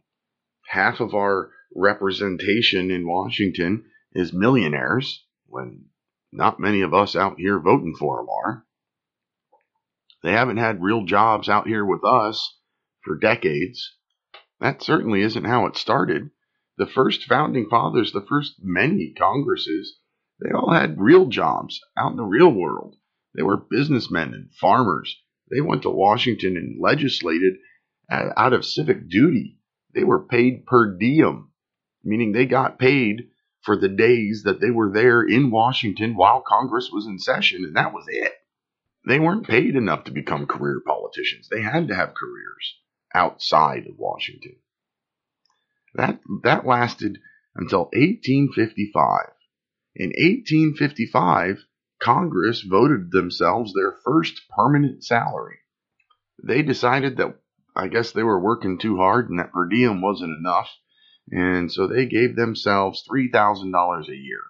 Half 0.69 1.01
of 1.01 1.15
our 1.15 1.51
representation 1.75 2.91
in 2.91 3.07
Washington 3.07 3.85
is 4.13 4.33
millionaires, 4.33 5.25
when 5.47 5.87
not 6.33 6.61
many 6.61 6.83
of 6.83 6.95
us 6.95 7.17
out 7.17 7.39
here 7.39 7.59
voting 7.59 7.95
for 7.99 8.19
them 8.19 8.29
are. 8.29 8.67
They 10.23 10.33
haven't 10.33 10.57
had 10.57 10.83
real 10.83 11.05
jobs 11.05 11.49
out 11.49 11.67
here 11.67 11.85
with 11.85 12.05
us 12.05 12.59
for 13.05 13.17
decades. 13.17 13.95
That 14.61 14.83
certainly 14.83 15.23
isn't 15.23 15.45
how 15.45 15.67
it 15.67 15.77
started. 15.77 16.31
The 16.77 16.87
first 16.87 17.25
founding 17.25 17.69
fathers, 17.69 18.13
the 18.13 18.27
first 18.29 18.57
many 18.61 19.15
Congresses, 19.17 19.99
they 20.41 20.51
all 20.51 20.73
had 20.73 21.01
real 21.01 21.27
jobs 21.27 21.81
out 21.97 22.13
in 22.13 22.17
the 22.17 22.25
real 22.25 22.53
world. 22.53 22.97
They 23.35 23.43
were 23.43 23.57
businessmen 23.57 24.35
and 24.35 24.53
farmers. 24.55 25.21
They 25.51 25.61
went 25.61 25.83
to 25.83 25.91
Washington 25.91 26.57
and 26.57 26.81
legislated 26.81 27.55
out 28.11 28.53
of 28.53 28.65
civic 28.65 29.09
duty. 29.09 29.59
They 29.95 30.05
were 30.05 30.27
paid 30.27 30.67
per 30.67 30.97
diem, 30.97 31.51
meaning 32.05 32.33
they 32.33 32.47
got 32.47 32.79
paid 32.79 33.29
for 33.63 33.77
the 33.77 33.89
days 33.89 34.43
that 34.45 34.61
they 34.61 34.71
were 34.71 34.93
there 34.93 35.23
in 35.23 35.51
Washington 35.51 36.17
while 36.17 36.43
Congress 36.47 36.91
was 36.93 37.07
in 37.07 37.19
session, 37.19 37.65
and 37.65 37.77
that 37.77 37.93
was 37.93 38.05
it. 38.09 38.33
They 39.09 39.19
weren't 39.19 39.49
paid 39.49 39.75
enough 39.75 40.05
to 40.05 40.13
become 40.13 40.47
career 40.47 40.83
politicians. 40.85 41.49
They 41.49 41.63
had 41.63 41.89
to 41.89 41.95
have 41.95 42.13
careers 42.13 42.79
outside 43.15 43.87
of 43.87 43.97
Washington. 43.97 44.57
That 45.95 46.21
that 46.43 46.67
lasted 46.67 47.19
until 47.55 47.85
1855. 47.95 49.33
In 49.97 50.09
1855, 50.09 51.65
Congress 52.03 52.61
voted 52.61 53.11
themselves 53.11 53.73
their 53.73 53.93
first 54.05 54.43
permanent 54.55 55.03
salary. 55.03 55.61
They 56.45 56.61
decided 56.61 57.17
that 57.17 57.41
I 57.75 57.89
guess 57.89 58.13
they 58.13 58.23
were 58.23 58.39
working 58.39 58.77
too 58.77 58.99
hard 58.99 59.31
and 59.31 59.39
that 59.39 59.55
per 59.55 59.67
diem 59.71 60.03
wasn't 60.03 60.37
enough, 60.37 60.69
and 61.31 61.73
so 61.73 61.87
they 61.87 62.05
gave 62.05 62.37
themselves 62.37 63.03
$3,000 63.11 64.07
a 64.07 64.15
year. 64.15 64.43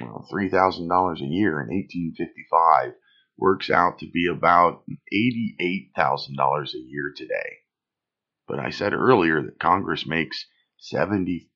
Well, 0.00 0.26
$3,000 0.28 1.20
a 1.20 1.24
year 1.24 1.60
in 1.60 1.68
1855 1.68 2.94
works 3.38 3.70
out 3.70 3.98
to 3.98 4.10
be 4.10 4.26
about 4.26 4.82
$88,000 5.12 6.74
a 6.74 6.78
year 6.78 7.12
today. 7.16 7.58
But 8.46 8.58
I 8.58 8.70
said 8.70 8.92
earlier 8.92 9.42
that 9.42 9.60
Congress 9.60 10.06
makes 10.06 10.46
$74,000 10.92 11.46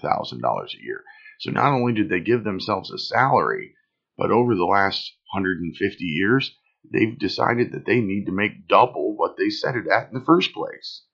a 0.00 0.82
year. 0.82 1.02
So 1.40 1.50
not 1.50 1.72
only 1.72 1.92
did 1.92 2.08
they 2.08 2.20
give 2.20 2.44
themselves 2.44 2.90
a 2.90 2.98
salary, 2.98 3.74
but 4.16 4.30
over 4.30 4.54
the 4.54 4.64
last 4.64 5.12
150 5.34 6.04
years, 6.04 6.56
they've 6.92 7.18
decided 7.18 7.72
that 7.72 7.84
they 7.84 8.00
need 8.00 8.26
to 8.26 8.32
make 8.32 8.68
double 8.68 9.16
what 9.16 9.36
they 9.36 9.50
set 9.50 9.74
it 9.74 9.86
at 9.88 10.08
in 10.08 10.14
the 10.14 10.24
first 10.24 10.54
place. 10.54 11.04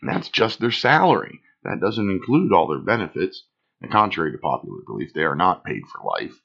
And 0.00 0.10
that's 0.10 0.28
just 0.28 0.60
their 0.60 0.70
salary. 0.70 1.40
That 1.64 1.80
doesn't 1.80 2.10
include 2.10 2.52
all 2.52 2.68
their 2.68 2.78
benefits. 2.78 3.44
And 3.80 3.90
contrary 3.90 4.32
to 4.32 4.38
popular 4.38 4.78
belief, 4.86 5.12
they 5.14 5.24
are 5.24 5.34
not 5.34 5.64
paid 5.64 5.82
for 5.86 6.02
life. 6.04 6.40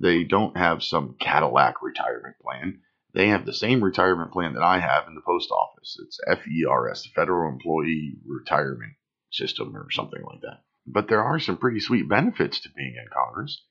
They 0.00 0.24
don't 0.24 0.56
have 0.56 0.82
some 0.82 1.16
Cadillac 1.18 1.82
retirement 1.82 2.36
plan. 2.42 2.80
They 3.14 3.28
have 3.28 3.46
the 3.46 3.54
same 3.54 3.82
retirement 3.82 4.32
plan 4.32 4.54
that 4.54 4.62
I 4.62 4.78
have 4.78 5.08
in 5.08 5.14
the 5.14 5.22
post 5.22 5.50
office. 5.50 5.98
It's 6.02 6.20
FERS, 6.26 7.02
the 7.02 7.10
Federal 7.14 7.50
Employee 7.50 8.16
Retirement 8.26 8.92
System, 9.30 9.76
or 9.76 9.90
something 9.90 10.22
like 10.22 10.42
that. 10.42 10.64
But 10.86 11.08
there 11.08 11.24
are 11.24 11.38
some 11.38 11.56
pretty 11.56 11.80
sweet 11.80 12.08
benefits 12.08 12.60
to 12.60 12.70
being 12.76 12.94
in 12.96 13.08
Congress. 13.12 13.64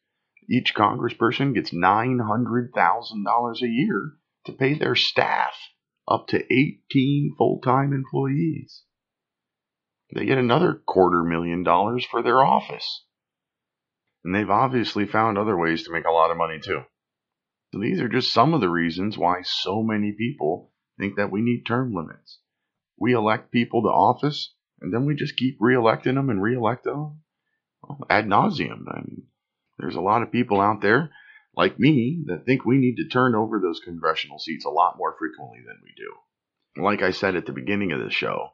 Each 0.49 0.73
congressperson 0.75 1.53
gets 1.53 1.71
$900,000 1.71 3.61
a 3.61 3.67
year 3.67 4.13
to 4.45 4.51
pay 4.51 4.73
their 4.73 4.95
staff 4.95 5.55
up 6.07 6.27
to 6.27 6.53
18 6.53 7.35
full 7.37 7.59
time 7.61 7.93
employees. 7.93 8.83
They 10.13 10.25
get 10.25 10.37
another 10.37 10.81
quarter 10.85 11.23
million 11.23 11.63
dollars 11.63 12.05
for 12.05 12.21
their 12.21 12.43
office. 12.43 13.05
And 14.25 14.33
they've 14.33 14.49
obviously 14.49 15.05
found 15.05 15.37
other 15.37 15.55
ways 15.55 15.83
to 15.83 15.93
make 15.93 16.05
a 16.05 16.11
lot 16.11 16.31
of 16.31 16.37
money 16.37 16.59
too. 16.59 16.81
So 17.71 17.79
these 17.79 18.01
are 18.01 18.09
just 18.09 18.33
some 18.33 18.55
of 18.55 18.61
the 18.61 18.69
reasons 18.69 19.19
why 19.19 19.43
so 19.43 19.83
many 19.83 20.13
people 20.13 20.73
think 20.97 21.17
that 21.17 21.31
we 21.31 21.43
need 21.43 21.63
term 21.63 21.93
limits. 21.93 22.39
We 22.97 23.13
elect 23.13 23.51
people 23.51 23.83
to 23.83 23.89
office 23.89 24.51
and 24.81 24.91
then 24.91 25.05
we 25.05 25.13
just 25.13 25.37
keep 25.37 25.59
reelecting 25.59 26.15
them 26.15 26.31
and 26.31 26.41
reelect 26.41 26.85
them 26.85 27.21
ad 28.09 28.25
nauseum. 28.25 28.85
I 28.91 29.01
mean, 29.01 29.27
there's 29.77 29.95
a 29.95 30.01
lot 30.01 30.23
of 30.23 30.31
people 30.31 30.59
out 30.59 30.81
there 30.81 31.11
like 31.55 31.79
me 31.79 32.23
that 32.25 32.45
think 32.47 32.65
we 32.65 32.79
need 32.79 32.95
to 32.95 33.07
turn 33.07 33.35
over 33.35 33.59
those 33.59 33.79
congressional 33.79 34.39
seats 34.39 34.65
a 34.65 34.69
lot 34.69 34.97
more 34.97 35.15
frequently 35.19 35.59
than 35.67 35.77
we 35.83 35.93
do. 35.95 36.81
Like 36.81 37.03
I 37.03 37.11
said 37.11 37.35
at 37.35 37.45
the 37.45 37.53
beginning 37.53 37.91
of 37.91 37.99
the 37.99 38.09
show, 38.09 38.49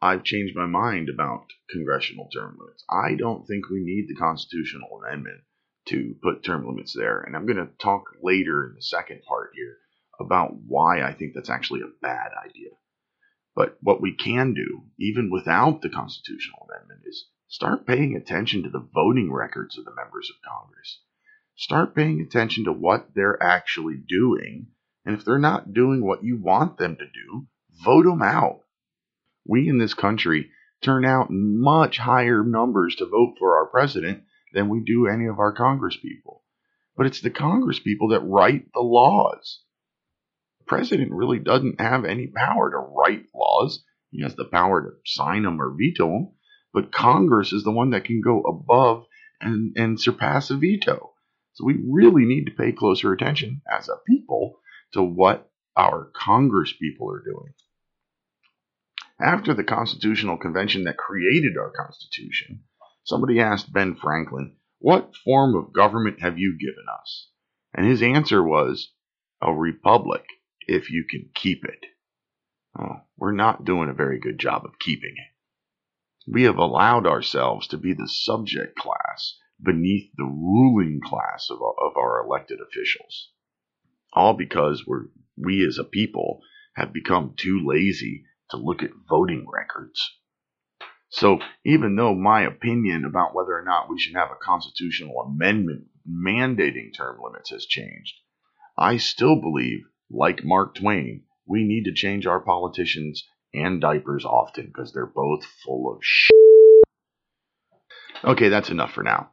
I've 0.00 0.24
changed 0.24 0.54
my 0.54 0.66
mind 0.66 1.08
about 1.08 1.46
congressional 1.70 2.28
term 2.28 2.58
limits. 2.60 2.84
I 2.88 3.14
don't 3.14 3.46
think 3.46 3.70
we 3.70 3.82
need 3.82 4.08
the 4.08 4.14
constitutional 4.14 5.00
amendment 5.00 5.40
to 5.86 6.14
put 6.22 6.44
term 6.44 6.66
limits 6.66 6.92
there. 6.92 7.20
And 7.20 7.34
I'm 7.34 7.46
going 7.46 7.56
to 7.64 7.72
talk 7.78 8.04
later 8.22 8.66
in 8.66 8.74
the 8.74 8.82
second 8.82 9.22
part 9.26 9.52
here 9.54 9.78
about 10.20 10.54
why 10.66 11.02
I 11.02 11.12
think 11.12 11.32
that's 11.34 11.50
actually 11.50 11.80
a 11.80 12.02
bad 12.02 12.32
idea. 12.44 12.70
But 13.54 13.78
what 13.80 14.02
we 14.02 14.12
can 14.12 14.52
do, 14.52 14.84
even 14.98 15.30
without 15.30 15.80
the 15.80 15.88
constitutional 15.88 16.68
amendment, 16.68 17.00
is 17.06 17.26
start 17.48 17.86
paying 17.86 18.16
attention 18.16 18.62
to 18.64 18.68
the 18.68 18.86
voting 18.94 19.32
records 19.32 19.78
of 19.78 19.86
the 19.86 19.94
members 19.94 20.30
of 20.30 20.36
Congress. 20.46 21.00
Start 21.56 21.94
paying 21.94 22.20
attention 22.20 22.64
to 22.64 22.72
what 22.72 23.14
they're 23.14 23.42
actually 23.42 23.96
doing. 23.96 24.66
And 25.06 25.16
if 25.16 25.24
they're 25.24 25.38
not 25.38 25.72
doing 25.72 26.04
what 26.04 26.22
you 26.22 26.36
want 26.36 26.76
them 26.76 26.96
to 26.96 27.06
do, 27.06 27.46
vote 27.82 28.04
them 28.04 28.20
out. 28.20 28.60
We 29.48 29.68
in 29.68 29.78
this 29.78 29.94
country 29.94 30.50
turn 30.82 31.04
out 31.04 31.28
much 31.30 31.98
higher 31.98 32.42
numbers 32.44 32.96
to 32.96 33.06
vote 33.06 33.36
for 33.38 33.56
our 33.56 33.66
president 33.66 34.22
than 34.52 34.68
we 34.68 34.80
do 34.80 35.06
any 35.06 35.26
of 35.26 35.38
our 35.38 35.52
Congress 35.52 35.96
people. 35.96 36.42
But 36.96 37.06
it's 37.06 37.20
the 37.20 37.30
Congress 37.30 37.78
people 37.78 38.08
that 38.08 38.20
write 38.20 38.72
the 38.72 38.80
laws. 38.80 39.60
The 40.60 40.64
president 40.64 41.12
really 41.12 41.38
doesn't 41.38 41.80
have 41.80 42.04
any 42.04 42.26
power 42.26 42.70
to 42.70 42.78
write 42.78 43.26
laws. 43.34 43.84
He 44.10 44.22
has 44.22 44.34
the 44.34 44.44
power 44.44 44.82
to 44.82 44.90
sign 45.04 45.42
them 45.42 45.60
or 45.60 45.74
veto 45.76 46.06
them. 46.06 46.32
But 46.72 46.92
Congress 46.92 47.52
is 47.52 47.64
the 47.64 47.72
one 47.72 47.90
that 47.90 48.04
can 48.04 48.20
go 48.20 48.40
above 48.42 49.06
and, 49.40 49.76
and 49.76 50.00
surpass 50.00 50.50
a 50.50 50.56
veto. 50.56 51.12
So 51.54 51.64
we 51.64 51.78
really 51.88 52.24
need 52.24 52.46
to 52.46 52.52
pay 52.52 52.72
closer 52.72 53.12
attention 53.12 53.62
as 53.70 53.88
a 53.88 53.96
people 54.06 54.60
to 54.92 55.02
what 55.02 55.50
our 55.76 56.10
Congress 56.14 56.72
people 56.72 57.10
are 57.10 57.22
doing. 57.24 57.54
After 59.20 59.54
the 59.54 59.64
Constitutional 59.64 60.36
Convention 60.36 60.84
that 60.84 60.96
created 60.96 61.56
our 61.56 61.70
Constitution, 61.70 62.64
Somebody 63.06 63.38
asked 63.38 63.72
Ben 63.72 63.94
Franklin, 63.94 64.56
What 64.80 65.14
form 65.14 65.54
of 65.54 65.72
government 65.72 66.22
have 66.22 66.40
you 66.40 66.58
given 66.58 66.86
us? 67.00 67.30
And 67.72 67.86
his 67.86 68.02
answer 68.02 68.42
was, 68.42 68.92
A 69.40 69.54
republic, 69.54 70.24
if 70.66 70.90
you 70.90 71.04
can 71.04 71.30
keep 71.32 71.64
it. 71.64 71.86
Oh, 72.76 73.02
we're 73.16 73.30
not 73.30 73.64
doing 73.64 73.88
a 73.88 73.94
very 73.94 74.18
good 74.18 74.40
job 74.40 74.64
of 74.64 74.80
keeping 74.80 75.14
it. 75.16 76.32
We 76.32 76.42
have 76.42 76.58
allowed 76.58 77.06
ourselves 77.06 77.68
to 77.68 77.78
be 77.78 77.92
the 77.92 78.08
subject 78.08 78.76
class 78.76 79.38
beneath 79.62 80.10
the 80.16 80.24
ruling 80.24 81.00
class 81.00 81.48
of, 81.48 81.58
of 81.62 81.96
our 81.96 82.26
elected 82.26 82.58
officials. 82.60 83.30
All 84.14 84.34
because 84.34 84.84
we're, 84.84 85.10
we 85.36 85.64
as 85.64 85.78
a 85.78 85.84
people 85.84 86.40
have 86.74 86.92
become 86.92 87.34
too 87.36 87.64
lazy 87.64 88.24
to 88.50 88.56
look 88.56 88.82
at 88.82 88.90
voting 89.08 89.46
records. 89.52 90.18
So 91.08 91.38
even 91.64 91.96
though 91.96 92.14
my 92.14 92.42
opinion 92.42 93.04
about 93.04 93.34
whether 93.34 93.52
or 93.52 93.64
not 93.64 93.88
we 93.88 93.98
should 93.98 94.16
have 94.16 94.30
a 94.30 94.44
constitutional 94.44 95.20
amendment 95.20 95.86
mandating 96.08 96.94
term 96.96 97.18
limits 97.22 97.50
has 97.50 97.64
changed, 97.64 98.14
I 98.76 98.96
still 98.98 99.40
believe, 99.40 99.80
like 100.10 100.44
Mark 100.44 100.74
Twain, 100.74 101.24
we 101.46 101.64
need 101.64 101.84
to 101.84 101.94
change 101.94 102.26
our 102.26 102.40
politicians 102.40 103.24
and 103.54 103.80
diapers 103.80 104.24
often 104.24 104.66
because 104.66 104.92
they're 104.92 105.06
both 105.06 105.44
full 105.64 105.92
of 105.94 106.00
shit. 106.02 106.34
Okay, 108.24 108.48
that's 108.48 108.70
enough 108.70 108.92
for 108.92 109.02
now. 109.02 109.30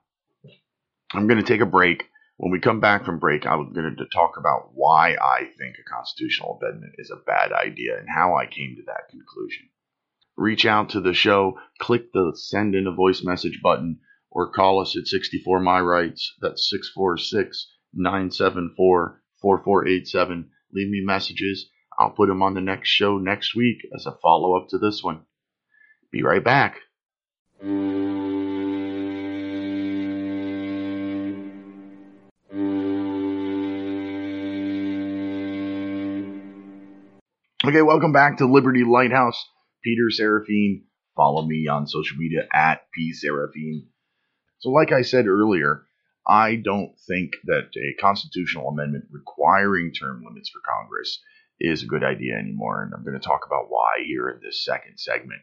I'm 1.13 1.27
going 1.27 1.39
to 1.39 1.46
take 1.46 1.62
a 1.62 1.65
break. 1.65 2.10
When 2.44 2.52
we 2.52 2.60
come 2.60 2.82
back 2.82 3.06
from 3.06 3.20
break, 3.20 3.46
I'm 3.46 3.72
going 3.74 3.96
to 3.98 4.06
talk 4.14 4.36
about 4.38 4.72
why 4.74 5.16
I 5.16 5.46
think 5.58 5.78
a 5.80 5.90
constitutional 5.90 6.60
amendment 6.62 6.96
is 6.98 7.10
a 7.10 7.24
bad 7.26 7.54
idea 7.54 7.98
and 7.98 8.08
how 8.14 8.36
I 8.36 8.46
came 8.46 8.76
to 8.76 8.84
that 8.88 9.10
conclusion 9.10 9.70
reach 10.36 10.66
out 10.66 10.90
to 10.90 11.02
the 11.02 11.14
show, 11.14 11.60
click 11.80 12.12
the 12.12 12.34
send 12.36 12.76
in 12.76 12.88
a 12.88 12.92
voice 12.92 13.24
message 13.24 13.60
button, 13.62 14.00
or 14.32 14.52
call 14.52 14.82
us 14.82 14.96
at 14.98 15.08
64 15.08 15.60
My 15.60 15.80
Rights. 15.80 16.34
That's 16.42 16.70
646 16.70 17.68
974 17.94 19.22
4487. 19.42 20.50
Leave 20.74 20.90
me 20.90 21.02
messages. 21.04 21.70
I'll 21.98 22.10
put 22.10 22.28
them 22.28 22.42
on 22.42 22.56
the 22.56 22.62
next 22.62 22.90
show 22.90 23.20
next 23.20 23.56
week 23.56 23.78
as 23.94 24.08
a 24.08 24.18
follow 24.22 24.58
up 24.58 24.70
to 24.70 24.80
this 24.80 25.04
one. 25.04 25.22
Be 26.12 26.24
right 26.24 26.44
back. 26.44 26.78
Okay, 37.65 37.82
welcome 37.82 38.12
back 38.12 38.39
to 38.39 38.46
Liberty 38.46 38.84
Lighthouse. 38.84 39.41
Peter 39.86 40.10
Serafine. 40.12 40.84
Follow 41.15 41.46
me 41.46 41.70
on 41.70 41.88
social 41.88 42.17
media 42.17 42.41
at 42.53 42.91
P 42.93 43.13
Serafine. 43.13 43.86
So, 44.60 44.70
like 44.70 44.91
I 44.91 45.01
said 45.01 45.27
earlier, 45.27 45.86
I 46.27 46.58
don't 46.58 46.91
think 47.08 47.32
that 47.46 47.70
a 47.77 48.01
constitutional 48.01 48.67
amendment 48.67 49.05
requiring 49.12 49.93
term 49.93 50.25
limits 50.25 50.50
for 50.50 50.60
Congress 50.77 51.22
is 51.58 51.84
a 51.84 51.88
good 51.88 52.03
idea 52.03 52.36
anymore, 52.36 52.84
and 52.84 52.93
I'm 52.93 53.05
going 53.05 53.17
to 53.17 53.25
talk 53.25 53.46
about 53.48 53.70
why 53.70 54.03
here 54.05 54.27
in 54.27 54.41
this 54.43 54.65
second 54.65 54.98
segment. 54.98 55.39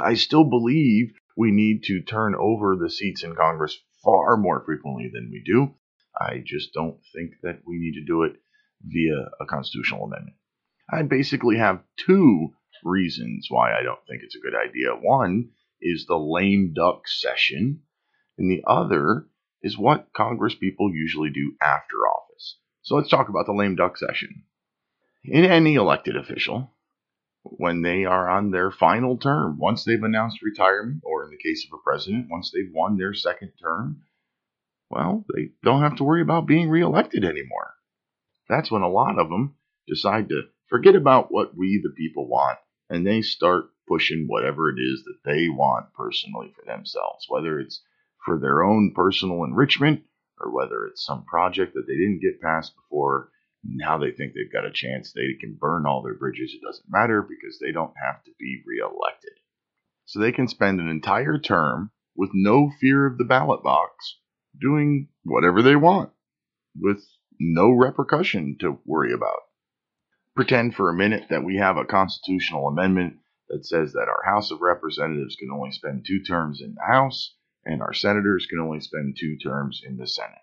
I 0.00 0.14
still 0.14 0.44
believe 0.44 1.14
we 1.36 1.50
need 1.50 1.82
to 1.86 2.00
turn 2.00 2.36
over 2.38 2.76
the 2.76 2.88
seats 2.88 3.24
in 3.24 3.34
Congress 3.34 3.76
far 4.04 4.36
more 4.36 4.62
frequently 4.64 5.10
than 5.12 5.32
we 5.32 5.42
do. 5.44 5.74
I 6.16 6.44
just 6.46 6.72
don't 6.72 7.00
think 7.12 7.32
that 7.42 7.62
we 7.66 7.80
need 7.80 7.94
to 7.94 8.06
do 8.06 8.22
it 8.22 8.36
via 8.84 9.30
a 9.40 9.46
constitutional 9.46 10.04
amendment. 10.04 10.36
I 10.90 11.02
basically 11.02 11.58
have 11.58 11.82
two 11.96 12.52
reasons 12.84 13.46
why 13.48 13.72
I 13.72 13.82
don't 13.82 14.04
think 14.08 14.22
it's 14.22 14.36
a 14.36 14.40
good 14.40 14.54
idea. 14.54 14.90
One 14.90 15.50
is 15.80 16.06
the 16.06 16.18
lame 16.18 16.72
duck 16.74 17.08
session, 17.08 17.82
and 18.38 18.50
the 18.50 18.62
other 18.66 19.26
is 19.62 19.78
what 19.78 20.12
Congress 20.14 20.54
people 20.54 20.94
usually 20.94 21.30
do 21.30 21.54
after 21.60 21.96
office. 21.96 22.58
So 22.82 22.96
let's 22.96 23.08
talk 23.08 23.28
about 23.28 23.46
the 23.46 23.54
lame 23.54 23.76
duck 23.76 23.96
session. 23.96 24.44
In 25.24 25.44
any 25.44 25.74
elected 25.74 26.16
official, 26.16 26.70
when 27.42 27.82
they 27.82 28.04
are 28.04 28.28
on 28.28 28.50
their 28.50 28.70
final 28.70 29.16
term, 29.16 29.58
once 29.58 29.84
they've 29.84 30.02
announced 30.02 30.42
retirement, 30.42 31.02
or 31.04 31.24
in 31.24 31.30
the 31.30 31.38
case 31.42 31.66
of 31.66 31.78
a 31.78 31.82
president, 31.82 32.26
once 32.30 32.50
they've 32.50 32.72
won 32.72 32.98
their 32.98 33.14
second 33.14 33.52
term, 33.60 34.02
well, 34.90 35.24
they 35.34 35.50
don't 35.62 35.82
have 35.82 35.96
to 35.96 36.04
worry 36.04 36.20
about 36.20 36.46
being 36.46 36.68
reelected 36.68 37.24
anymore. 37.24 37.74
That's 38.48 38.70
when 38.70 38.82
a 38.82 38.88
lot 38.88 39.18
of 39.18 39.30
them 39.30 39.54
decide 39.88 40.28
to 40.28 40.42
forget 40.68 40.94
about 40.94 41.30
what 41.30 41.56
we, 41.56 41.80
the 41.82 41.94
people, 41.96 42.26
want, 42.26 42.58
and 42.90 43.06
they 43.06 43.22
start 43.22 43.70
pushing 43.88 44.26
whatever 44.26 44.70
it 44.70 44.80
is 44.80 45.04
that 45.04 45.18
they 45.24 45.48
want 45.48 45.92
personally 45.94 46.52
for 46.54 46.64
themselves, 46.64 47.26
whether 47.28 47.58
it's 47.58 47.82
for 48.24 48.38
their 48.38 48.62
own 48.62 48.92
personal 48.94 49.44
enrichment 49.44 50.02
or 50.40 50.50
whether 50.50 50.86
it's 50.86 51.04
some 51.04 51.24
project 51.24 51.74
that 51.74 51.86
they 51.86 51.94
didn't 51.94 52.22
get 52.22 52.40
past 52.40 52.74
before. 52.74 53.30
Now 53.62 53.98
they 53.98 54.10
think 54.10 54.32
they've 54.34 54.52
got 54.52 54.66
a 54.66 54.72
chance. 54.72 55.12
They 55.12 55.34
can 55.40 55.56
burn 55.58 55.86
all 55.86 56.02
their 56.02 56.14
bridges. 56.18 56.54
It 56.54 56.64
doesn't 56.64 56.90
matter 56.90 57.22
because 57.22 57.58
they 57.58 57.72
don't 57.72 57.94
have 58.02 58.22
to 58.24 58.30
be 58.38 58.62
reelected. 58.66 59.32
So 60.06 60.18
they 60.18 60.32
can 60.32 60.48
spend 60.48 60.80
an 60.80 60.88
entire 60.88 61.38
term 61.38 61.90
with 62.16 62.30
no 62.34 62.70
fear 62.80 63.06
of 63.06 63.18
the 63.18 63.24
ballot 63.24 63.62
box 63.62 64.18
doing 64.60 65.08
whatever 65.24 65.62
they 65.62 65.76
want 65.76 66.10
with 66.78 67.04
no 67.40 67.70
repercussion 67.70 68.56
to 68.60 68.78
worry 68.84 69.12
about 69.12 69.40
pretend 70.34 70.74
for 70.74 70.90
a 70.90 70.94
minute 70.94 71.24
that 71.30 71.44
we 71.44 71.56
have 71.56 71.76
a 71.76 71.84
constitutional 71.84 72.68
amendment 72.68 73.18
that 73.48 73.64
says 73.64 73.92
that 73.92 74.08
our 74.08 74.22
House 74.24 74.50
of 74.50 74.60
Representatives 74.60 75.36
can 75.36 75.50
only 75.50 75.70
spend 75.70 76.04
two 76.06 76.22
terms 76.22 76.60
in 76.60 76.74
the 76.74 76.92
House 76.92 77.34
and 77.64 77.80
our 77.80 77.92
senators 77.92 78.46
can 78.46 78.58
only 78.58 78.80
spend 78.80 79.16
two 79.18 79.36
terms 79.38 79.82
in 79.84 79.96
the 79.96 80.06
Senate. 80.06 80.38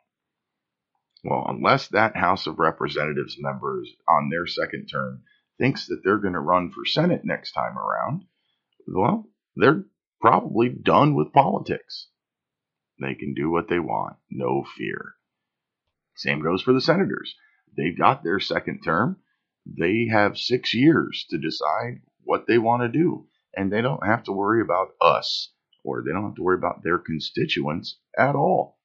Well, 1.23 1.45
unless 1.47 1.89
that 1.89 2.15
House 2.15 2.47
of 2.47 2.57
Representatives 2.57 3.37
members 3.39 3.89
on 4.07 4.29
their 4.29 4.47
second 4.47 4.87
term 4.87 5.23
thinks 5.59 5.87
that 5.87 6.01
they're 6.03 6.17
going 6.17 6.33
to 6.33 6.39
run 6.39 6.71
for 6.71 6.85
Senate 6.85 7.21
next 7.23 7.51
time 7.51 7.77
around, 7.77 8.23
well, 8.87 9.29
they're 9.55 9.83
probably 10.19 10.69
done 10.69 11.13
with 11.13 11.33
politics. 11.33 12.07
They 12.99 13.13
can 13.13 13.33
do 13.33 13.51
what 13.51 13.67
they 13.67 13.79
want, 13.79 14.15
no 14.29 14.63
fear. 14.63 15.15
Same 16.15 16.41
goes 16.41 16.61
for 16.61 16.73
the 16.73 16.81
senators. 16.81 17.35
They've 17.75 17.97
got 17.97 18.23
their 18.23 18.39
second 18.39 18.81
term 18.83 19.17
they 19.65 20.07
have 20.11 20.37
six 20.37 20.73
years 20.73 21.25
to 21.29 21.37
decide 21.37 22.01
what 22.23 22.47
they 22.47 22.57
want 22.57 22.83
to 22.83 22.89
do. 22.89 23.27
And 23.55 23.71
they 23.71 23.81
don't 23.81 24.05
have 24.05 24.23
to 24.23 24.31
worry 24.31 24.61
about 24.61 24.95
us 25.01 25.51
or 25.83 26.01
they 26.01 26.11
don't 26.11 26.25
have 26.25 26.35
to 26.35 26.43
worry 26.43 26.57
about 26.57 26.83
their 26.83 26.97
constituents 26.97 27.97
at 28.17 28.35
all 28.35 28.77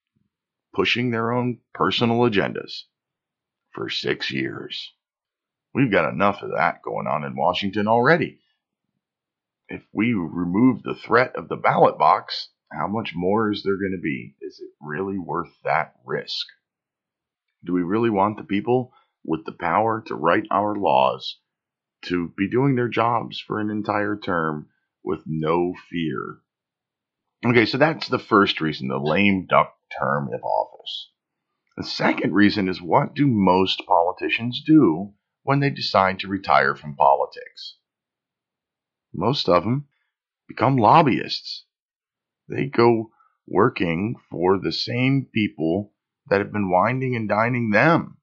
pushing 0.76 1.10
their 1.10 1.32
own 1.32 1.58
personal 1.72 2.18
agendas 2.18 2.82
for 3.72 3.88
six 3.88 4.30
years. 4.30 4.92
We've 5.72 5.90
got 5.90 6.12
enough 6.12 6.42
of 6.42 6.50
that 6.50 6.82
going 6.82 7.06
on 7.06 7.24
in 7.24 7.34
Washington 7.34 7.88
already. 7.88 8.40
If 9.70 9.82
we 9.92 10.12
remove 10.12 10.82
the 10.82 10.94
threat 10.94 11.34
of 11.34 11.48
the 11.48 11.56
ballot 11.56 11.96
box, 11.98 12.50
how 12.70 12.88
much 12.88 13.14
more 13.14 13.50
is 13.50 13.62
there 13.62 13.78
going 13.78 13.96
to 13.96 14.02
be? 14.02 14.34
Is 14.42 14.60
it 14.60 14.70
really 14.78 15.18
worth 15.18 15.52
that 15.64 15.94
risk? 16.04 16.46
Do 17.64 17.72
we 17.72 17.82
really 17.82 18.10
want 18.10 18.36
the 18.36 18.44
people 18.44 18.92
with 19.26 19.44
the 19.44 19.52
power 19.52 20.02
to 20.06 20.14
write 20.14 20.46
our 20.50 20.76
laws 20.76 21.38
to 22.02 22.32
be 22.36 22.48
doing 22.48 22.76
their 22.76 22.88
jobs 22.88 23.40
for 23.40 23.60
an 23.60 23.70
entire 23.70 24.16
term 24.16 24.68
with 25.02 25.22
no 25.26 25.74
fear. 25.90 26.38
Okay, 27.44 27.66
so 27.66 27.76
that's 27.78 28.08
the 28.08 28.18
first 28.18 28.60
reason, 28.60 28.88
the 28.88 28.98
lame 28.98 29.46
duck 29.46 29.74
term 30.00 30.28
of 30.32 30.42
office. 30.42 31.10
The 31.76 31.84
second 31.84 32.32
reason 32.32 32.68
is 32.68 32.80
what 32.80 33.14
do 33.14 33.26
most 33.26 33.82
politicians 33.86 34.62
do 34.66 35.12
when 35.42 35.60
they 35.60 35.70
decide 35.70 36.20
to 36.20 36.28
retire 36.28 36.74
from 36.74 36.96
politics? 36.96 37.76
Most 39.12 39.48
of 39.48 39.64
them 39.64 39.86
become 40.48 40.76
lobbyists. 40.76 41.66
They 42.48 42.66
go 42.66 43.10
working 43.46 44.16
for 44.30 44.58
the 44.58 44.72
same 44.72 45.28
people 45.32 45.92
that 46.28 46.40
have 46.40 46.52
been 46.52 46.70
winding 46.70 47.14
and 47.14 47.28
dining 47.28 47.70
them. 47.70 48.15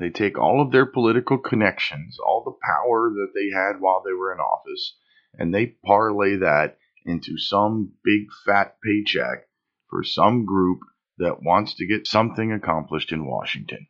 They 0.00 0.08
take 0.08 0.38
all 0.38 0.62
of 0.62 0.72
their 0.72 0.86
political 0.86 1.36
connections, 1.36 2.18
all 2.18 2.42
the 2.42 2.58
power 2.66 3.10
that 3.10 3.32
they 3.34 3.50
had 3.54 3.80
while 3.80 4.02
they 4.02 4.14
were 4.14 4.32
in 4.32 4.40
office, 4.40 4.96
and 5.34 5.52
they 5.54 5.66
parlay 5.84 6.36
that 6.36 6.78
into 7.04 7.36
some 7.36 7.92
big 8.02 8.28
fat 8.46 8.78
paycheck 8.82 9.46
for 9.90 10.02
some 10.02 10.46
group 10.46 10.80
that 11.18 11.42
wants 11.42 11.74
to 11.74 11.86
get 11.86 12.06
something 12.06 12.50
accomplished 12.50 13.12
in 13.12 13.26
Washington. 13.26 13.88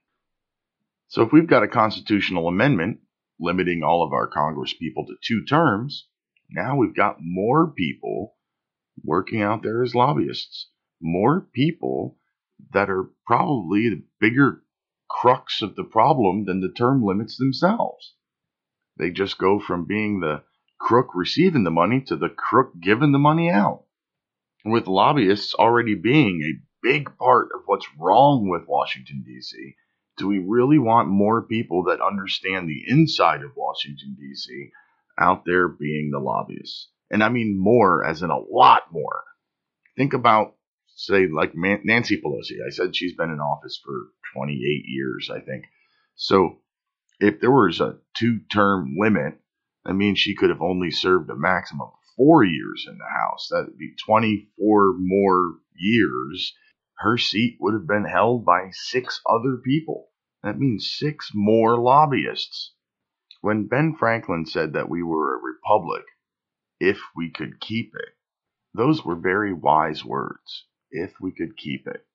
So 1.06 1.22
if 1.22 1.32
we've 1.32 1.46
got 1.46 1.62
a 1.62 1.68
constitutional 1.68 2.48
amendment 2.48 2.98
limiting 3.38 3.84
all 3.84 4.02
of 4.02 4.12
our 4.12 4.26
Congress 4.26 4.74
people 4.74 5.06
to 5.06 5.14
two 5.22 5.44
terms, 5.44 6.08
now 6.50 6.76
we've 6.76 6.94
got 6.94 7.18
more 7.20 7.70
people 7.70 8.34
working 9.04 9.42
out 9.42 9.62
there 9.62 9.84
as 9.84 9.94
lobbyists, 9.94 10.70
more 11.00 11.40
people 11.40 12.18
that 12.72 12.90
are 12.90 13.10
probably 13.26 13.88
the 13.88 14.02
bigger 14.18 14.64
crux 15.10 15.60
of 15.60 15.74
the 15.74 15.84
problem 15.84 16.44
than 16.44 16.60
the 16.60 16.72
term 16.72 17.04
limits 17.04 17.36
themselves. 17.36 18.14
They 18.96 19.10
just 19.10 19.38
go 19.38 19.58
from 19.58 19.84
being 19.84 20.20
the 20.20 20.44
crook 20.78 21.08
receiving 21.14 21.64
the 21.64 21.70
money 21.70 22.00
to 22.02 22.16
the 22.16 22.28
crook 22.28 22.72
giving 22.80 23.12
the 23.12 23.18
money 23.18 23.50
out. 23.50 23.84
With 24.64 24.86
lobbyists 24.86 25.54
already 25.54 25.94
being 25.94 26.42
a 26.42 26.60
big 26.82 27.16
part 27.18 27.48
of 27.54 27.62
what's 27.66 27.88
wrong 27.98 28.48
with 28.48 28.68
Washington, 28.68 29.22
D.C., 29.26 29.74
do 30.16 30.28
we 30.28 30.38
really 30.38 30.78
want 30.78 31.08
more 31.08 31.42
people 31.42 31.84
that 31.84 32.00
understand 32.00 32.68
the 32.68 32.84
inside 32.86 33.42
of 33.42 33.56
Washington, 33.56 34.16
D.C. 34.18 34.70
out 35.18 35.44
there 35.44 35.68
being 35.68 36.10
the 36.12 36.18
lobbyists? 36.18 36.88
And 37.10 37.24
I 37.24 37.30
mean 37.30 37.58
more 37.58 38.06
as 38.06 38.22
in 38.22 38.30
a 38.30 38.38
lot 38.38 38.82
more. 38.92 39.22
Think 39.96 40.12
about, 40.12 40.54
say, 40.94 41.26
like 41.26 41.52
Nancy 41.54 42.20
Pelosi. 42.20 42.64
I 42.66 42.70
said 42.70 42.94
she's 42.94 43.16
been 43.16 43.30
in 43.30 43.40
office 43.40 43.80
for 43.82 43.94
28 44.34 44.84
years, 44.86 45.30
I 45.30 45.40
think. 45.40 45.64
So 46.16 46.60
if 47.20 47.40
there 47.40 47.50
was 47.50 47.80
a 47.80 47.98
two 48.16 48.40
term 48.52 48.96
limit, 48.98 49.40
that 49.84 49.94
means 49.94 50.18
she 50.18 50.34
could 50.34 50.50
have 50.50 50.62
only 50.62 50.90
served 50.90 51.30
a 51.30 51.36
maximum 51.36 51.88
of 51.88 51.94
four 52.16 52.44
years 52.44 52.86
in 52.88 52.98
the 52.98 53.18
House. 53.18 53.48
That 53.50 53.66
would 53.66 53.78
be 53.78 53.94
24 54.04 54.94
more 54.98 55.58
years. 55.74 56.54
Her 56.98 57.16
seat 57.18 57.56
would 57.60 57.74
have 57.74 57.86
been 57.86 58.04
held 58.04 58.44
by 58.44 58.70
six 58.72 59.20
other 59.26 59.56
people. 59.56 60.08
That 60.42 60.58
means 60.58 60.94
six 60.98 61.32
more 61.34 61.78
lobbyists. 61.78 62.74
When 63.40 63.68
Ben 63.68 63.94
Franklin 63.96 64.44
said 64.46 64.74
that 64.74 64.90
we 64.90 65.02
were 65.02 65.36
a 65.36 65.42
republic, 65.42 66.04
if 66.78 67.00
we 67.16 67.30
could 67.30 67.60
keep 67.60 67.94
it, 67.94 68.14
those 68.74 69.04
were 69.04 69.16
very 69.16 69.52
wise 69.52 70.04
words. 70.04 70.66
If 70.90 71.14
we 71.20 71.32
could 71.32 71.56
keep 71.56 71.86
it 71.86 72.06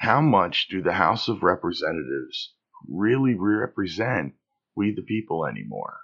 how 0.00 0.22
much 0.22 0.68
do 0.68 0.80
the 0.80 0.94
House 0.94 1.28
of 1.28 1.42
Representatives 1.42 2.54
really 2.88 3.34
represent 3.34 4.32
we 4.74 4.94
the 4.94 5.02
people 5.02 5.44
anymore? 5.44 5.98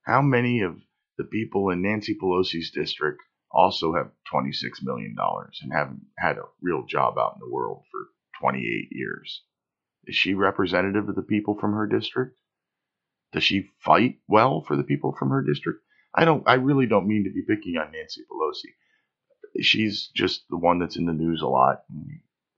How 0.00 0.22
many 0.22 0.62
of 0.62 0.78
the 1.18 1.24
people 1.24 1.68
in 1.68 1.82
Nancy 1.82 2.16
Pelosi's 2.18 2.70
district 2.70 3.20
also 3.50 3.92
have 3.92 4.12
$26 4.32 4.82
million 4.82 5.14
and 5.60 5.72
haven't 5.74 6.06
had 6.16 6.38
a 6.38 6.48
real 6.62 6.86
job 6.86 7.18
out 7.18 7.34
in 7.34 7.40
the 7.40 7.52
world 7.52 7.82
for 7.90 8.06
28 8.40 8.88
years? 8.90 9.42
Is 10.06 10.16
she 10.16 10.32
representative 10.32 11.06
of 11.06 11.14
the 11.14 11.20
people 11.20 11.58
from 11.60 11.74
her 11.74 11.86
district? 11.86 12.38
Does 13.34 13.44
she 13.44 13.68
fight 13.84 14.20
well 14.26 14.62
for 14.62 14.74
the 14.74 14.84
people 14.84 15.14
from 15.18 15.28
her 15.28 15.42
district? 15.42 15.80
I 16.14 16.24
don't. 16.24 16.48
I 16.48 16.54
really 16.54 16.86
don't 16.86 17.06
mean 17.06 17.24
to 17.24 17.30
be 17.30 17.42
picking 17.46 17.76
on 17.76 17.92
Nancy 17.92 18.22
Pelosi. 18.22 18.72
She's 19.62 20.08
just 20.14 20.44
the 20.48 20.56
one 20.56 20.78
that's 20.78 20.96
in 20.96 21.04
the 21.04 21.12
news 21.12 21.42
a 21.42 21.46
lot. 21.46 21.82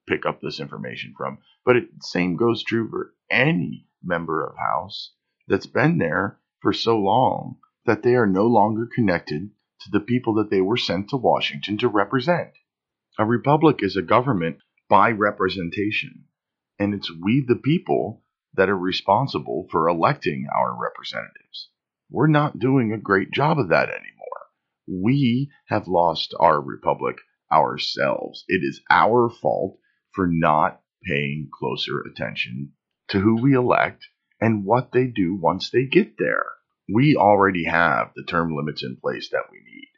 Pick 0.07 0.27
up 0.27 0.41
this 0.41 0.61
information 0.61 1.15
from. 1.17 1.39
But 1.65 1.77
it 1.77 1.89
same 2.03 2.37
goes 2.37 2.63
true 2.63 2.89
for 2.91 3.15
any 3.31 3.89
member 4.03 4.45
of 4.45 4.57
House 4.57 5.13
that's 5.49 5.67
been 5.67 5.99
there 5.99 6.39
for 6.61 6.73
so 6.73 6.99
long 6.99 7.57
that 7.87 8.03
they 8.03 8.15
are 8.15 8.27
no 8.27 8.47
longer 8.47 8.87
connected 8.87 9.51
to 9.81 9.91
the 9.91 10.01
people 10.01 10.35
that 10.35 10.51
they 10.51 10.61
were 10.61 10.77
sent 10.77 11.11
to 11.11 11.17
Washington 11.17 11.79
to 11.79 11.89
represent. 11.89 12.51
A 13.19 13.25
republic 13.25 13.83
is 13.83 13.97
a 13.97 14.03
government 14.03 14.59
by 14.89 15.11
representation, 15.11 16.25
and 16.79 16.95
it's 16.95 17.11
we 17.11 17.45
the 17.47 17.57
people 17.57 18.23
that 18.55 18.69
are 18.69 18.79
responsible 18.79 19.67
for 19.71 19.89
electing 19.89 20.47
our 20.55 20.77
representatives. 20.81 21.71
We're 22.11 22.27
not 22.27 22.59
doing 22.59 22.93
a 22.93 22.99
great 22.99 23.31
job 23.31 23.59
of 23.59 23.69
that 23.71 23.89
anymore. 23.89 24.47
We 24.87 25.51
have 25.67 25.89
lost 25.89 26.35
our 26.39 26.61
republic 26.61 27.17
ourselves. 27.51 28.45
It 28.49 28.63
is 28.63 28.83
our 28.91 29.31
fault 29.31 29.79
for 30.15 30.27
not 30.29 30.81
paying 31.05 31.49
closer 31.53 32.01
attention 32.01 32.73
to 33.09 33.21
who 33.21 33.43
we 33.43 33.55
elect 33.55 34.07
and 34.41 34.65
what 34.65 34.93
they 34.93 35.07
do 35.07 35.35
once 35.35 35.71
they 35.71 35.85
get 35.85 36.17
there. 36.19 36.47
We 36.93 37.17
already 37.17 37.65
have 37.65 38.13
the 38.15 38.25
term 38.25 38.55
limits 38.55 38.83
in 38.85 38.97
place 38.97 39.31
that 39.31 39.51
we 39.51 39.59
need. 39.59 39.89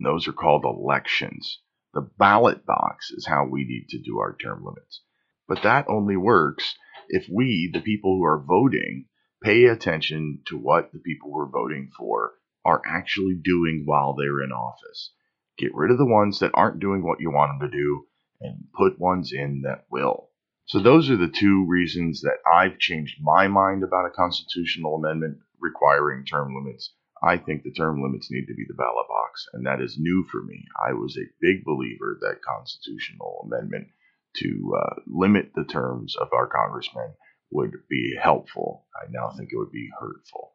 those 0.00 0.28
are 0.28 0.32
called 0.32 0.64
elections. 0.64 1.60
The 1.94 2.08
ballot 2.18 2.64
box 2.64 3.10
is 3.10 3.26
how 3.26 3.46
we 3.46 3.64
need 3.64 3.88
to 3.90 3.98
do 3.98 4.18
our 4.18 4.36
term 4.36 4.64
limits. 4.64 5.02
But 5.48 5.62
that 5.62 5.86
only 5.88 6.16
works 6.16 6.76
if 7.08 7.26
we, 7.28 7.70
the 7.72 7.80
people 7.80 8.16
who 8.16 8.24
are 8.24 8.42
voting, 8.42 9.06
pay 9.42 9.64
attention 9.64 10.42
to 10.46 10.56
what 10.56 10.92
the 10.92 11.00
people 11.00 11.30
we're 11.30 11.50
voting 11.50 11.90
for 11.96 12.34
are 12.64 12.82
actually 12.86 13.34
doing 13.42 13.84
while 13.86 14.14
they're 14.14 14.42
in 14.42 14.52
office. 14.52 15.12
Get 15.58 15.74
rid 15.74 15.90
of 15.90 15.98
the 15.98 16.06
ones 16.06 16.40
that 16.40 16.52
aren't 16.54 16.80
doing 16.80 17.02
what 17.02 17.20
you 17.20 17.30
want 17.30 17.58
them 17.58 17.70
to 17.70 17.76
do 17.76 18.06
and 18.40 18.64
put 18.76 18.98
ones 18.98 19.32
in 19.32 19.62
that 19.64 19.84
will. 19.90 20.30
So 20.66 20.80
those 20.80 21.10
are 21.10 21.16
the 21.16 21.28
two 21.28 21.66
reasons 21.66 22.20
that 22.22 22.38
I've 22.46 22.78
changed 22.78 23.16
my 23.22 23.48
mind 23.48 23.82
about 23.82 24.06
a 24.06 24.14
constitutional 24.14 24.96
amendment 24.96 25.38
requiring 25.58 26.24
term 26.24 26.54
limits. 26.54 26.92
I 27.22 27.38
think 27.38 27.62
the 27.62 27.72
term 27.72 28.02
limits 28.02 28.30
need 28.30 28.46
to 28.46 28.54
be 28.54 28.64
the 28.68 28.74
ballot 28.74 29.08
box, 29.08 29.46
and 29.52 29.66
that 29.66 29.80
is 29.80 29.96
new 29.98 30.24
for 30.30 30.42
me. 30.42 30.64
I 30.78 30.92
was 30.92 31.16
a 31.16 31.32
big 31.40 31.64
believer 31.64 32.18
that 32.20 32.42
constitutional 32.42 33.46
amendment 33.46 33.88
to 34.36 34.76
uh, 34.76 35.00
limit 35.06 35.52
the 35.54 35.64
terms 35.64 36.14
of 36.16 36.28
our 36.32 36.46
congressmen 36.46 37.14
would 37.50 37.72
be 37.88 38.16
helpful. 38.20 38.86
I 38.94 39.10
now 39.10 39.30
think 39.30 39.50
it 39.52 39.58
would 39.58 39.72
be 39.72 39.88
hurtful. 39.98 40.54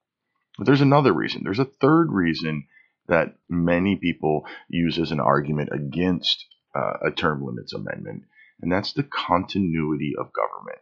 But 0.58 0.68
there's 0.68 0.82
another 0.82 1.12
reason. 1.12 1.42
There's 1.44 1.60
a 1.60 1.66
third 1.66 2.12
reason 2.12 2.68
that 3.08 3.36
many 3.50 3.96
people 3.96 4.46
use 4.70 5.00
as 5.00 5.12
an 5.12 5.20
argument 5.20 5.70
against 5.74 6.46
uh, 6.76 6.94
a 7.06 7.12
term 7.12 7.46
limits 7.46 7.74
amendment, 7.74 8.24
and 8.62 8.72
that's 8.72 8.94
the 8.94 9.04
continuity 9.04 10.14
of 10.18 10.32
government. 10.34 10.80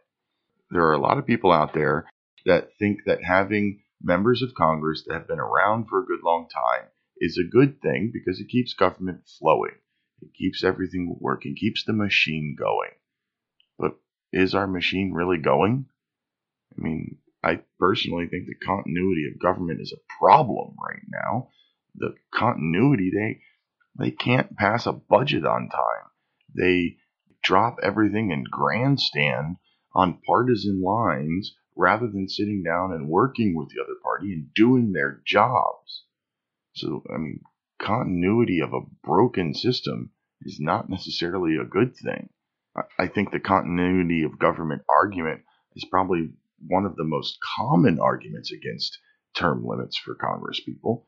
There 0.70 0.84
are 0.84 0.94
a 0.94 1.00
lot 1.00 1.18
of 1.18 1.26
people 1.26 1.52
out 1.52 1.74
there 1.74 2.06
that 2.46 2.70
think 2.78 3.00
that 3.06 3.22
having 3.22 3.82
members 4.02 4.42
of 4.42 4.54
Congress 4.54 5.04
that 5.06 5.14
have 5.14 5.28
been 5.28 5.38
around 5.38 5.86
for 5.88 6.00
a 6.00 6.06
good 6.06 6.22
long 6.24 6.48
time 6.48 6.88
is 7.18 7.38
a 7.38 7.48
good 7.48 7.80
thing 7.80 8.10
because 8.12 8.40
it 8.40 8.48
keeps 8.48 8.74
government 8.74 9.20
flowing. 9.38 9.74
It 10.22 10.34
keeps 10.34 10.64
everything 10.64 11.16
working, 11.20 11.54
keeps 11.54 11.84
the 11.84 11.92
machine 11.92 12.56
going. 12.58 12.90
But 13.78 13.96
is 14.32 14.54
our 14.54 14.66
machine 14.66 15.12
really 15.12 15.38
going? 15.38 15.86
I 16.78 16.82
mean, 16.82 17.18
I 17.44 17.60
personally 17.78 18.28
think 18.28 18.46
the 18.46 18.66
continuity 18.66 19.26
of 19.26 19.40
government 19.40 19.80
is 19.80 19.92
a 19.92 20.18
problem 20.18 20.74
right 20.82 21.02
now. 21.08 21.48
The 21.96 22.14
continuity, 22.32 23.10
they 23.14 23.40
they 23.98 24.10
can't 24.10 24.56
pass 24.56 24.86
a 24.86 24.92
budget 24.92 25.44
on 25.44 25.68
time. 25.68 26.10
They 26.54 26.96
drop 27.42 27.76
everything 27.82 28.32
and 28.32 28.50
grandstand 28.50 29.56
on 29.94 30.20
partisan 30.26 30.80
lines 30.82 31.54
rather 31.76 32.06
than 32.06 32.28
sitting 32.28 32.62
down 32.62 32.92
and 32.92 33.08
working 33.08 33.54
with 33.54 33.68
the 33.70 33.82
other 33.82 33.96
party 34.02 34.32
and 34.32 34.52
doing 34.54 34.92
their 34.92 35.20
jobs. 35.26 36.04
So, 36.74 37.02
I 37.12 37.18
mean, 37.18 37.40
continuity 37.80 38.60
of 38.60 38.72
a 38.72 38.86
broken 39.04 39.54
system 39.54 40.10
is 40.42 40.58
not 40.60 40.88
necessarily 40.88 41.56
a 41.56 41.64
good 41.64 41.96
thing. 41.96 42.30
I 42.98 43.06
think 43.06 43.30
the 43.30 43.40
continuity 43.40 44.22
of 44.22 44.38
government 44.38 44.82
argument 44.88 45.42
is 45.74 45.84
probably 45.84 46.30
one 46.66 46.86
of 46.86 46.96
the 46.96 47.04
most 47.04 47.38
common 47.56 47.98
arguments 48.00 48.52
against 48.52 48.98
term 49.34 49.64
limits 49.66 49.98
for 49.98 50.14
Congress 50.14 50.60
people 50.60 51.06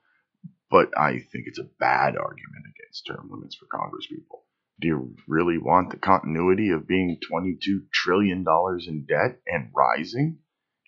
but 0.71 0.91
I 0.99 1.13
think 1.13 1.47
it's 1.47 1.59
a 1.59 1.71
bad 1.79 2.17
argument 2.17 2.65
against 2.75 3.07
term 3.07 3.29
limits 3.31 3.57
for 3.57 3.67
Congress 3.67 4.07
people. 4.07 4.45
Do 4.81 4.89
you 4.89 5.17
really 5.29 5.59
want 5.59 5.91
the 5.91 5.99
continuity 5.99 6.71
of 6.71 6.89
being 6.89 7.19
$22 7.33 7.91
trillion 7.93 8.45
in 8.87 9.07
debt 9.07 9.41
and 9.47 9.71
rising? 9.75 10.39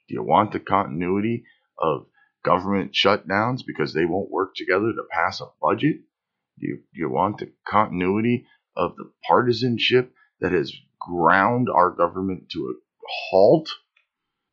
Do 0.09 0.15
you 0.15 0.23
want 0.23 0.53
the 0.53 0.61
continuity 0.61 1.45
of 1.79 2.07
government 2.45 2.93
shutdowns 2.93 3.61
because 3.67 3.93
they 3.93 4.05
won't 4.05 4.31
work 4.31 4.55
together 4.55 4.93
to 4.93 5.03
pass 5.11 5.41
a 5.41 5.47
budget? 5.61 5.99
Do 6.59 6.67
you, 6.67 6.77
do 6.95 7.01
you 7.01 7.11
want 7.11 7.39
the 7.39 7.53
continuity 7.67 8.47
of 8.77 8.97
the 8.97 9.11
partisanship 9.27 10.13
that 10.41 10.53
has 10.53 10.73
ground 11.01 11.69
our 11.73 11.91
government 11.91 12.49
to 12.51 12.59
a 12.61 12.75
halt? 13.07 13.69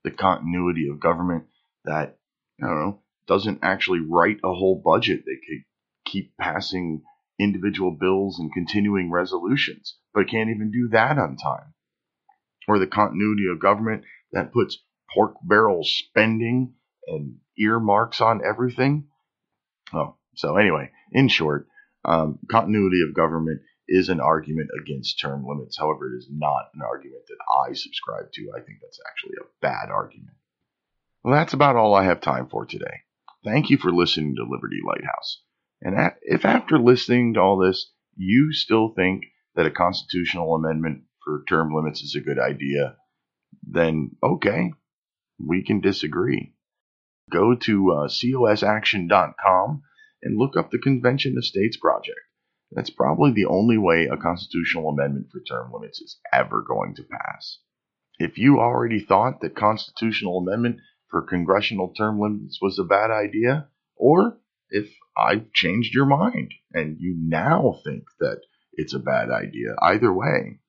The 0.04 0.12
continuity 0.12 0.89
of 0.89 1.00
government 1.00 1.46
that, 1.86 2.18
I 2.62 2.68
don't 2.68 2.80
know, 2.80 3.03
doesn't 3.28 3.60
actually 3.64 4.00
write 4.00 4.38
a 4.44 4.54
whole 4.54 4.82
budget. 4.84 5.24
They 5.26 5.36
could 5.36 5.64
keep 6.06 6.38
passing 6.38 7.04
individual 7.40 7.92
bills 7.92 8.40
and 8.40 8.54
continuing 8.54 9.12
resolutions, 9.12 9.98
but 10.14 10.30
can't 10.30 10.50
even 10.50 10.72
do 10.72 10.90
that 10.92 11.18
on 11.18 11.38
time. 11.38 11.74
Or 12.68 12.80
the 12.80 12.88
continuity 12.88 13.48
of 13.52 13.60
government 13.60 14.04
that 14.32 14.54
puts 14.54 14.78
pork 15.14 15.36
barrel 15.44 15.84
spending 15.84 16.74
and 17.08 17.38
earmarks 17.58 18.22
on 18.22 18.42
everything. 18.46 19.08
Oh, 19.94 20.16
so 20.36 20.56
anyway, 20.58 20.92
in 21.12 21.28
short, 21.28 21.68
um, 22.06 22.40
continuity 22.50 23.02
of 23.08 23.16
government 23.16 23.62
is 23.88 24.10
an 24.10 24.20
argument 24.20 24.70
against 24.82 25.20
term 25.20 25.46
limits. 25.46 25.78
However, 25.78 26.08
it 26.14 26.18
is 26.18 26.28
not 26.32 26.70
an 26.74 26.82
argument 26.82 27.24
that 27.28 27.38
I 27.68 27.74
subscribe 27.74 28.32
to. 28.32 28.52
I 28.56 28.62
think 28.62 28.80
that's 28.82 29.00
actually 29.10 29.36
a 29.42 29.50
bad 29.62 29.90
argument. 29.90 30.36
Well, 31.24 31.36
that's 31.36 31.54
about 31.54 31.76
all 31.76 31.94
I 31.94 32.04
have 32.04 32.22
time 32.22 32.48
for 32.50 32.66
today. 32.66 33.02
Thank 33.43 33.69
you 33.69 33.77
for 33.77 33.91
listening 33.91 34.36
to 34.36 34.43
Liberty 34.49 34.79
Lighthouse. 34.86 35.41
And 35.82 35.95
if 36.21 36.45
after 36.45 36.79
listening 36.79 37.34
to 37.34 37.41
all 37.41 37.58
this, 37.58 37.91
you 38.15 38.53
still 38.53 38.93
think 38.95 39.25
that 39.56 39.65
a 39.65 39.71
constitutional 39.71 40.56
amendment 40.56 41.03
for 41.23 41.43
term 41.47 41.73
limits 41.73 42.01
is 42.01 42.15
a 42.15 42.21
good 42.21 42.39
idea, 42.39 42.95
then 43.62 44.15
okay, 44.23 44.73
we 45.39 45.63
can 45.63 45.82
disagree. 45.82 46.53
Go 47.32 47.56
to 47.56 47.91
uh, 47.91 48.08
cosaction.com 48.08 49.84
and 50.21 50.38
look 50.38 50.56
up 50.58 50.71
the 50.71 50.79
Convention 50.79 51.38
of 51.38 51.45
States 51.45 51.77
Project. 51.77 52.19
That's 52.71 52.89
probably 52.89 53.32
the 53.32 53.45
only 53.45 53.77
way 53.77 54.06
a 54.06 54.17
constitutional 54.17 54.89
amendment 54.89 55.27
for 55.32 55.41
term 55.41 55.71
limits 55.71 56.01
is 56.01 56.17
ever 56.34 56.63
going 56.67 56.95
to 56.95 57.03
pass. 57.03 57.60
If 58.19 58.38
you 58.38 58.60
already 58.60 58.99
thought 58.99 59.41
that 59.41 59.56
constitutional 59.56 60.38
amendment 60.39 60.77
for 61.13 61.21
congressional 61.21 61.93
term 61.93 62.19
limits 62.19 62.58
was 62.60 62.80
a 62.80 62.84
bad 62.84 63.12
idea, 63.12 63.67
or 63.95 64.39
if 64.71 64.91
I've 65.15 65.54
changed 65.54 65.93
your 65.93 66.08
mind 66.08 66.56
and 66.73 66.97
you 66.99 67.15
now 67.15 67.76
think 67.86 68.06
that 68.19 68.41
it's 68.73 68.95
a 68.95 68.99
bad 68.99 69.30
idea. 69.30 69.76
Either 69.80 70.12
way, 70.12 70.60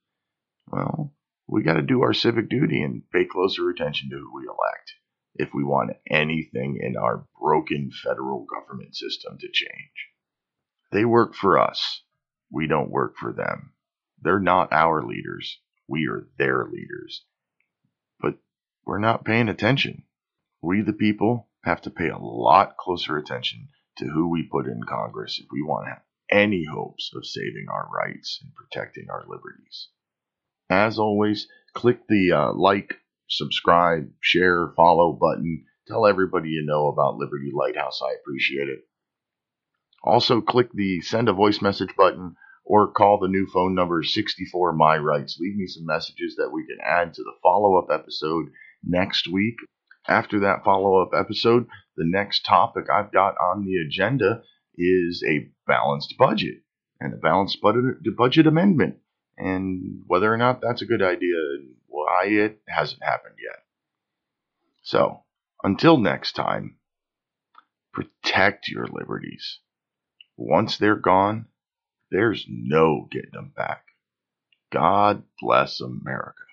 well, 0.71 1.15
we 1.49 1.63
got 1.63 1.75
to 1.75 1.83
do 1.83 2.03
our 2.03 2.13
civic 2.13 2.51
duty 2.51 2.83
and 2.83 3.11
pay 3.11 3.25
closer 3.25 3.71
attention 3.71 4.11
to 4.11 4.19
who 4.19 4.37
we 4.37 4.43
elect 4.43 4.93
if 5.35 5.49
we 5.55 5.65
want 5.65 5.97
anything 6.11 6.79
in 6.79 6.95
our 6.99 7.27
broken 7.41 7.91
federal 7.91 8.45
government 8.45 8.95
system 8.95 9.39
to 9.39 9.49
change. 9.51 10.11
They 10.93 11.07
work 11.07 11.35
for 11.35 11.59
us. 11.59 12.03
We 12.53 12.67
don't 12.67 12.91
work 12.91 13.15
for 13.19 13.33
them. 13.33 13.73
They're 14.21 14.41
not 14.41 14.75
our 14.75 15.03
leaders. 15.03 15.59
We 15.89 16.07
are 16.09 16.29
their 16.37 16.67
leaders. 16.71 17.25
But 18.21 18.35
we're 18.85 18.99
not 18.99 19.25
paying 19.25 19.49
attention 19.49 20.03
we, 20.65 20.83
the 20.83 20.93
people, 20.93 21.49
have 21.65 21.81
to 21.83 21.91
pay 21.91 22.09
a 22.09 22.19
lot 22.19 22.77
closer 22.77 23.17
attention 23.17 23.69
to 23.99 24.07
who 24.07 24.29
we 24.29 24.49
put 24.51 24.67
in 24.67 24.83
Congress 24.89 25.39
if 25.39 25.47
we 25.53 25.63
want 25.63 25.87
to 25.87 25.91
have 25.91 26.03
any 26.31 26.65
hopes 26.65 27.11
of 27.15 27.27
saving 27.27 27.67
our 27.71 27.89
rights 27.89 28.41
and 28.43 28.53
protecting 28.55 29.07
our 29.11 29.25
liberties. 29.29 29.89
As 30.71 30.99
always, 30.99 31.47
click 31.75 32.07
the 32.09 32.33
uh, 32.33 32.53
like, 32.55 32.95
subscribe, 33.29 34.11
share, 34.21 34.73
follow 34.77 35.13
button. 35.13 35.65
Tell 35.87 36.07
everybody 36.07 36.49
you 36.49 36.65
know 36.65 36.89
about 36.89 37.17
Liberty 37.17 37.51
Lighthouse. 37.55 38.01
I 38.03 38.15
appreciate 38.21 38.69
it. 38.69 38.81
Also, 40.03 40.41
click 40.41 40.71
the 40.73 41.01
send 41.01 41.29
a 41.29 41.33
voice 41.33 41.61
message 41.63 41.95
button 41.97 42.37
or 42.65 42.91
call 42.91 43.19
the 43.19 43.29
new 43.29 43.47
phone 43.47 43.75
number 43.75 44.03
64 44.03 44.73
My 44.73 44.97
Rights. 44.97 45.39
Leave 45.39 45.57
me 45.57 45.67
some 45.67 45.85
messages 45.85 46.37
that 46.37 46.51
we 46.51 46.67
can 46.67 46.79
add 46.83 47.15
to 47.15 47.23
the 47.23 47.35
follow 47.43 47.77
up 47.77 47.89
episode 47.91 48.47
next 48.83 49.29
week. 49.31 49.57
After 50.07 50.41
that 50.41 50.65
follow 50.65 51.03
up 51.03 51.11
episode, 51.17 51.67
the 51.97 52.05
next 52.07 52.45
topic 52.45 52.87
I've 52.91 53.13
got 53.13 53.37
on 53.39 53.65
the 53.65 53.77
agenda 53.77 54.43
is 54.77 55.25
a 55.27 55.49
balanced 55.67 56.15
budget 56.19 56.63
and 57.01 57.15
a 57.15 57.17
balanced 57.17 57.61
budget, 57.61 57.97
budget 58.17 58.47
amendment 58.47 58.97
and 59.37 60.03
whether 60.07 60.33
or 60.33 60.37
not 60.37 60.61
that's 60.61 60.83
a 60.83 60.87
good 60.87 61.03
idea 61.03 61.37
and 61.37 61.75
why 61.87 62.27
it 62.27 62.61
hasn't 62.69 63.03
happened 63.03 63.37
yet. 63.43 63.63
So, 64.83 65.23
until 65.63 65.97
next 65.97 66.33
time, 66.33 66.77
protect 67.93 68.69
your 68.69 68.87
liberties. 68.87 69.61
Once 70.37 70.77
they're 70.77 70.97
gone, 70.97 71.47
there's 72.11 72.45
no 72.49 73.09
getting 73.11 73.31
them 73.33 73.53
back. 73.57 73.85
God 74.71 75.23
bless 75.41 75.81
America. 75.81 76.45